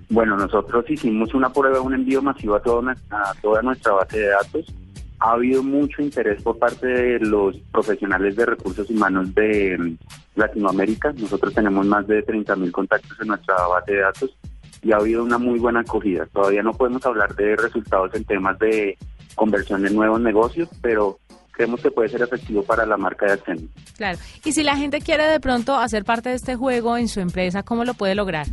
Bueno, 0.10 0.38
nosotros 0.38 0.86
hicimos 0.90 1.34
una 1.34 1.52
prueba, 1.52 1.82
un 1.82 1.94
envío 1.94 2.22
masivo 2.22 2.56
a 2.56 2.62
toda, 2.62 2.96
a 3.10 3.34
toda 3.42 3.62
nuestra 3.62 3.94
base 3.94 4.20
de 4.20 4.28
datos 4.30 4.74
ha 5.24 5.32
habido 5.32 5.64
mucho 5.64 6.02
interés 6.02 6.42
por 6.44 6.60
parte 6.60 6.86
de 6.86 7.20
los 7.20 7.58
profesionales 7.72 8.36
de 8.36 8.46
recursos 8.46 8.90
humanos 8.90 9.34
de 9.34 9.78
mm, 9.78 9.98
Latinoamérica. 10.36 11.14
Nosotros 11.14 11.54
tenemos 11.54 11.86
más 11.86 12.06
de 12.08 12.22
30 12.24 12.54
mil 12.58 12.74
contactos 12.74 13.18
en 13.22 13.30
nuestra 13.30 13.56
base 13.68 13.94
de 13.94 14.02
datos 14.02 14.38
y 14.82 14.92
ha 14.92 14.98
habido 14.98 15.24
una 15.24 15.38
muy 15.38 15.60
buena 15.60 15.80
acogida. 15.80 16.26
Todavía 16.26 16.62
no 16.62 16.74
podemos 16.74 17.06
hablar 17.06 17.34
de 17.36 17.56
resultados 17.56 18.14
en 18.16 18.26
temas 18.26 18.60
de 18.60 18.98
conversión 19.36 19.88
en 19.88 19.96
nuevos 19.96 20.20
negocios, 20.20 20.68
pero 20.82 21.20
creemos 21.52 21.80
que 21.80 21.92
puede 21.92 22.10
ser 22.10 22.22
efectivo 22.22 22.62
para 22.64 22.86
la 22.86 22.98
marca 22.98 23.26
de 23.26 23.32
Accent. 23.32 23.72
Claro. 23.96 24.18
Y 24.44 24.52
si 24.52 24.62
la 24.62 24.76
gente 24.76 25.00
quiere 25.00 25.24
de 25.24 25.40
pronto 25.40 25.78
hacer 25.78 26.04
parte 26.04 26.30
de 26.30 26.36
este 26.36 26.58
juego 26.58 26.98
en 26.98 27.08
su 27.08 27.22
empresa, 27.22 27.64
¿cómo 27.64 27.86
lo 27.86 27.94
puede 27.94 28.16
lograr? 28.16 28.48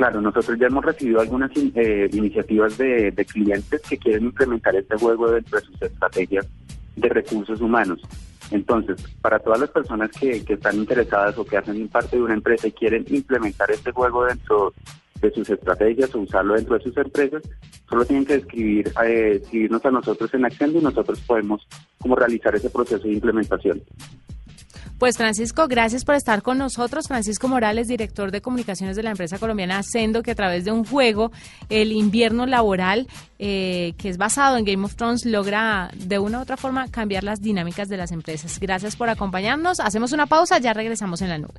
Claro, 0.00 0.22
nosotros 0.22 0.58
ya 0.58 0.68
hemos 0.68 0.82
recibido 0.82 1.20
algunas 1.20 1.50
eh, 1.54 2.08
iniciativas 2.14 2.78
de, 2.78 3.12
clientes 3.30 3.82
que 3.82 3.98
quieren 3.98 4.24
implementar 4.24 4.74
este 4.74 4.96
juego 4.96 5.30
dentro 5.30 5.60
de 5.60 5.66
sus 5.66 5.82
estrategias 5.82 6.46
de 6.96 7.08
recursos 7.10 7.60
humanos. 7.60 8.00
Entonces, 8.50 8.96
para 9.20 9.38
todas 9.40 9.60
las 9.60 9.68
personas 9.68 10.10
que, 10.12 10.42
están 10.48 10.76
interesadas 10.76 11.36
o 11.36 11.44
que 11.44 11.58
hacen 11.58 11.86
parte 11.88 12.16
de 12.16 12.22
una 12.22 12.32
empresa 12.32 12.68
y 12.68 12.72
quieren 12.72 13.04
implementar 13.10 13.70
este 13.70 13.92
juego 13.92 14.24
dentro 14.24 14.72
de 15.20 15.30
sus 15.32 15.50
estrategias 15.50 16.14
o 16.14 16.20
usarlo 16.20 16.54
dentro 16.54 16.78
de 16.78 16.84
sus 16.84 16.96
empresas, 16.96 17.42
solo 17.86 18.06
tienen 18.06 18.24
que 18.24 18.36
escribir, 18.36 18.90
eh, 19.04 19.40
escribirnos 19.42 19.84
a 19.84 19.90
nosotros 19.90 20.32
en 20.32 20.46
Accendo 20.46 20.78
y 20.78 20.82
nosotros 20.82 21.20
podemos 21.26 21.68
como 21.98 22.16
realizar 22.16 22.54
ese 22.54 22.70
proceso 22.70 23.06
de 23.06 23.12
implementación. 23.12 23.82
Pues 25.00 25.16
Francisco, 25.16 25.66
gracias 25.66 26.04
por 26.04 26.14
estar 26.14 26.42
con 26.42 26.58
nosotros. 26.58 27.08
Francisco 27.08 27.48
Morales, 27.48 27.88
director 27.88 28.30
de 28.30 28.42
comunicaciones 28.42 28.96
de 28.96 29.02
la 29.02 29.12
empresa 29.12 29.38
colombiana 29.38 29.82
Sendo, 29.82 30.22
que 30.22 30.32
a 30.32 30.34
través 30.34 30.66
de 30.66 30.72
un 30.72 30.84
juego, 30.84 31.32
el 31.70 31.92
invierno 31.92 32.44
laboral, 32.44 33.08
eh, 33.38 33.94
que 33.96 34.10
es 34.10 34.18
basado 34.18 34.58
en 34.58 34.66
Game 34.66 34.84
of 34.84 34.96
Thrones, 34.96 35.24
logra 35.24 35.90
de 35.96 36.18
una 36.18 36.40
u 36.40 36.42
otra 36.42 36.58
forma 36.58 36.86
cambiar 36.88 37.24
las 37.24 37.40
dinámicas 37.40 37.88
de 37.88 37.96
las 37.96 38.12
empresas. 38.12 38.60
Gracias 38.60 38.94
por 38.94 39.08
acompañarnos. 39.08 39.80
Hacemos 39.80 40.12
una 40.12 40.26
pausa, 40.26 40.58
ya 40.58 40.74
regresamos 40.74 41.22
en 41.22 41.30
la 41.30 41.38
nube. 41.38 41.54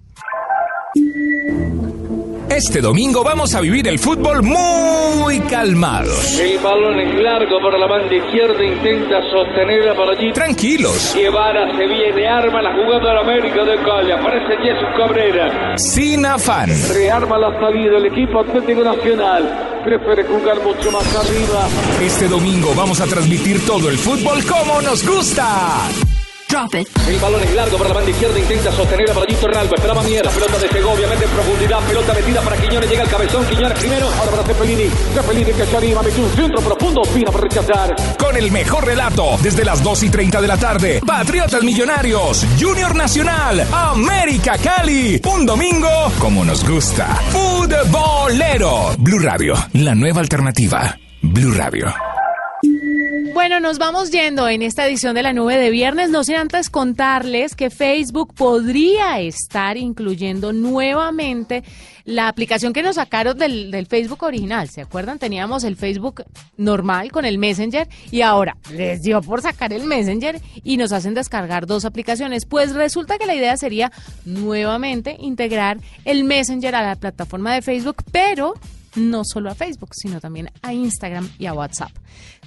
Este 2.51 2.81
domingo 2.81 3.23
vamos 3.23 3.55
a 3.55 3.61
vivir 3.61 3.87
el 3.87 3.97
fútbol 3.97 4.43
muy 4.43 5.39
calmados. 5.49 6.37
El 6.37 6.59
balón 6.59 6.99
es 6.99 7.23
largo 7.23 7.61
para 7.63 7.77
la 7.77 7.87
banda 7.87 8.13
izquierda, 8.13 8.61
intenta 8.61 9.21
sostenerla 9.31 9.95
por 9.95 10.09
allí. 10.09 10.33
Tranquilos. 10.33 11.15
Guevara 11.15 11.73
se 11.77 11.87
viene, 11.87 12.27
arma 12.27 12.61
la 12.61 12.73
jugada 12.73 13.07
del 13.07 13.17
América 13.19 13.63
de 13.63 13.77
Cali. 13.77 14.11
Aparece 14.11 14.57
Jesús 14.63 14.89
Cabrera. 14.97 15.77
Sin 15.77 16.25
afán. 16.25 16.69
Rearma 16.93 17.37
la 17.37 17.57
salida 17.57 17.95
el 17.95 18.07
equipo 18.07 18.41
Atlético 18.41 18.83
Nacional. 18.83 19.79
Prefiere 19.85 20.25
jugar 20.25 20.61
mucho 20.61 20.91
más 20.91 21.15
arriba. 21.15 21.69
Este 22.01 22.27
domingo 22.27 22.73
vamos 22.75 22.99
a 22.99 23.05
transmitir 23.05 23.65
todo 23.65 23.87
el 23.87 23.97
fútbol 23.97 24.43
como 24.43 24.81
nos 24.81 25.07
gusta. 25.07 25.87
Drop 26.51 26.75
it. 26.75 26.87
El 27.07 27.17
balón 27.17 27.41
es 27.41 27.55
largo 27.55 27.77
para 27.77 27.89
la 27.89 27.95
banda 27.95 28.11
izquierda, 28.11 28.37
intenta 28.37 28.71
sostener 28.73 29.09
a 29.09 29.13
Brayito 29.13 29.47
Ralgo, 29.47 29.73
esperaba 29.73 30.03
Mier, 30.03 30.25
la 30.25 30.31
pelota 30.31 30.57
despegó 30.59 30.91
obviamente 30.91 31.23
en 31.23 31.31
profundidad, 31.31 31.79
pelota 31.87 32.13
metida 32.13 32.41
para 32.41 32.57
Quiñones, 32.57 32.89
llega 32.89 33.03
el 33.03 33.09
cabezón, 33.09 33.45
Quiñones 33.45 33.79
primero, 33.79 34.07
ahora 34.19 34.31
para 34.31 34.43
Cepelini, 34.43 34.89
Cepelini 35.13 35.53
que 35.53 35.65
se 35.65 35.77
anima, 35.77 36.01
metió 36.01 36.23
un 36.23 36.31
centro 36.31 36.61
profundo, 36.61 37.01
Pina 37.13 37.31
para 37.31 37.43
rechazar. 37.45 37.95
Con 38.19 38.35
el 38.35 38.51
mejor 38.51 38.85
relato, 38.85 39.37
desde 39.41 39.63
las 39.63 39.81
2 39.81 40.03
y 40.03 40.09
30 40.09 40.41
de 40.41 40.47
la 40.47 40.57
tarde, 40.57 41.01
Patriotas 41.07 41.63
Millonarios, 41.63 42.45
Junior 42.59 42.95
Nacional, 42.95 43.65
América 43.71 44.57
Cali, 44.57 45.21
un 45.33 45.45
domingo 45.45 45.87
como 46.19 46.43
nos 46.43 46.67
gusta. 46.67 47.07
Futbolero. 47.31 48.93
Blue 48.97 49.19
Radio, 49.19 49.55
la 49.71 49.95
nueva 49.95 50.19
alternativa. 50.19 50.97
Blue 51.21 51.53
Radio. 51.53 52.10
Bueno, 53.41 53.59
nos 53.59 53.79
vamos 53.79 54.11
yendo 54.11 54.47
en 54.47 54.61
esta 54.61 54.85
edición 54.85 55.15
de 55.15 55.23
la 55.23 55.33
nube 55.33 55.57
de 55.57 55.71
viernes, 55.71 56.11
no 56.11 56.23
sin 56.23 56.35
antes 56.35 56.69
contarles 56.69 57.55
que 57.55 57.71
Facebook 57.71 58.35
podría 58.35 59.19
estar 59.19 59.77
incluyendo 59.77 60.53
nuevamente 60.53 61.63
la 62.05 62.27
aplicación 62.27 62.71
que 62.71 62.83
nos 62.83 62.97
sacaron 62.97 63.39
del, 63.39 63.71
del, 63.71 63.87
Facebook 63.87 64.21
original. 64.21 64.69
¿Se 64.69 64.81
acuerdan? 64.81 65.17
Teníamos 65.17 65.63
el 65.63 65.75
Facebook 65.75 66.23
normal 66.55 67.11
con 67.11 67.25
el 67.25 67.39
Messenger 67.39 67.89
y 68.11 68.21
ahora 68.21 68.57
les 68.75 69.01
dio 69.01 69.19
por 69.23 69.41
sacar 69.41 69.73
el 69.73 69.85
Messenger 69.85 70.39
y 70.63 70.77
nos 70.77 70.91
hacen 70.91 71.15
descargar 71.15 71.65
dos 71.65 71.83
aplicaciones. 71.83 72.45
Pues 72.45 72.75
resulta 72.75 73.17
que 73.17 73.25
la 73.25 73.33
idea 73.33 73.57
sería 73.57 73.91
nuevamente 74.23 75.17
integrar 75.19 75.79
el 76.05 76.25
Messenger 76.25 76.75
a 76.75 76.83
la 76.83 76.95
plataforma 76.95 77.55
de 77.55 77.63
Facebook, 77.63 78.03
pero 78.11 78.53
no 78.93 79.23
solo 79.23 79.49
a 79.49 79.55
Facebook, 79.55 79.95
sino 79.95 80.19
también 80.19 80.51
a 80.61 80.73
Instagram 80.73 81.27
y 81.39 81.47
a 81.47 81.53
WhatsApp. 81.53 81.91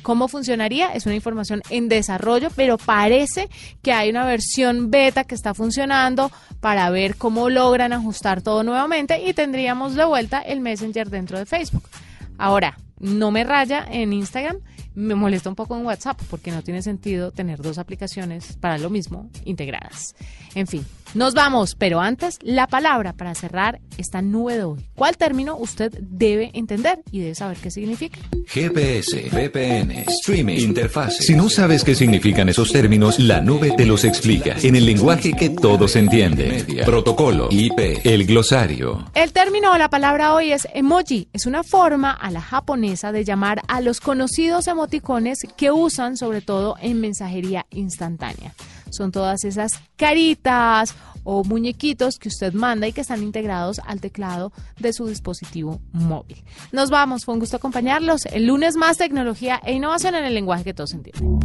¿Cómo 0.04 0.28
funcionaría? 0.28 0.92
Es 0.92 1.06
una 1.06 1.14
información 1.14 1.62
en 1.70 1.88
desarrollo, 1.88 2.50
pero 2.54 2.76
parece 2.76 3.48
que 3.80 3.90
hay 3.90 4.10
una 4.10 4.26
versión 4.26 4.90
beta 4.90 5.24
que 5.24 5.34
está 5.34 5.54
funcionando 5.54 6.30
para 6.60 6.90
ver 6.90 7.16
cómo 7.16 7.48
logran 7.48 7.94
ajustar 7.94 8.42
todo 8.42 8.62
nuevamente 8.64 9.26
y 9.26 9.32
tendríamos 9.32 9.94
de 9.94 10.04
vuelta 10.04 10.40
el 10.40 10.60
Messenger 10.60 11.08
dentro 11.08 11.38
de 11.38 11.46
Facebook. 11.46 11.88
Ahora, 12.36 12.76
no 13.00 13.30
me 13.30 13.44
raya 13.44 13.86
en 13.90 14.12
Instagram, 14.12 14.58
me 14.94 15.14
molesta 15.14 15.48
un 15.48 15.56
poco 15.56 15.74
en 15.74 15.86
WhatsApp 15.86 16.20
porque 16.28 16.50
no 16.50 16.62
tiene 16.62 16.82
sentido 16.82 17.32
tener 17.32 17.62
dos 17.62 17.78
aplicaciones 17.78 18.58
para 18.58 18.76
lo 18.76 18.90
mismo 18.90 19.30
integradas. 19.46 20.14
En 20.54 20.66
fin, 20.66 20.84
nos 21.14 21.34
vamos, 21.34 21.76
pero 21.76 22.00
antes 22.00 22.38
la 22.42 22.66
palabra 22.66 23.12
para 23.12 23.34
cerrar 23.34 23.80
esta 23.98 24.20
nube 24.20 24.56
de 24.56 24.64
hoy. 24.64 24.80
¿Cuál 24.94 25.16
término 25.16 25.56
usted 25.56 25.92
debe 26.00 26.50
entender 26.54 27.00
y 27.12 27.20
debe 27.20 27.34
saber 27.34 27.56
qué 27.56 27.70
significa? 27.70 28.18
GPS, 28.46 29.30
VPN, 29.30 29.92
streaming, 30.08 30.58
interfaz. 30.58 31.18
Si 31.18 31.34
no 31.34 31.48
sabes 31.48 31.84
qué 31.84 31.94
significan 31.94 32.48
esos 32.48 32.72
términos, 32.72 33.18
la 33.18 33.40
nube 33.40 33.72
te 33.76 33.86
los 33.86 34.04
explica 34.04 34.56
en 34.62 34.76
el 34.76 34.86
lenguaje 34.86 35.32
que 35.32 35.50
todos 35.50 35.96
entienden. 35.96 36.66
Protocolo, 36.84 37.48
IP, 37.50 38.04
el 38.04 38.26
glosario. 38.26 39.04
El 39.14 39.32
término 39.32 39.72
o 39.72 39.78
la 39.78 39.88
palabra 39.88 40.34
hoy 40.34 40.52
es 40.52 40.66
emoji. 40.74 41.28
Es 41.32 41.46
una 41.46 41.62
forma 41.62 42.10
a 42.10 42.30
la 42.30 42.40
japonesa 42.40 43.12
de 43.12 43.24
llamar 43.24 43.62
a 43.68 43.80
los 43.80 44.00
conocidos 44.00 44.66
emoticones 44.66 45.38
que 45.56 45.70
usan 45.70 46.16
sobre 46.16 46.40
todo 46.40 46.76
en 46.80 47.00
mensajería 47.00 47.66
instantánea. 47.70 48.52
Son 48.94 49.12
todas 49.12 49.44
esas 49.44 49.72
caritas 49.96 50.94
o 51.24 51.42
muñequitos 51.42 52.18
que 52.18 52.28
usted 52.28 52.52
manda 52.52 52.86
y 52.86 52.92
que 52.92 53.00
están 53.00 53.22
integrados 53.22 53.80
al 53.86 54.00
teclado 54.00 54.52
de 54.78 54.92
su 54.92 55.06
dispositivo 55.06 55.80
móvil. 55.92 56.44
Nos 56.70 56.90
vamos, 56.90 57.24
fue 57.24 57.34
un 57.34 57.40
gusto 57.40 57.56
acompañarlos. 57.56 58.26
El 58.26 58.46
lunes 58.46 58.76
más 58.76 58.98
tecnología 58.98 59.60
e 59.64 59.72
innovación 59.72 60.14
en 60.14 60.24
el 60.24 60.34
lenguaje 60.34 60.64
que 60.64 60.74
todos 60.74 60.92
entienden. 60.92 61.38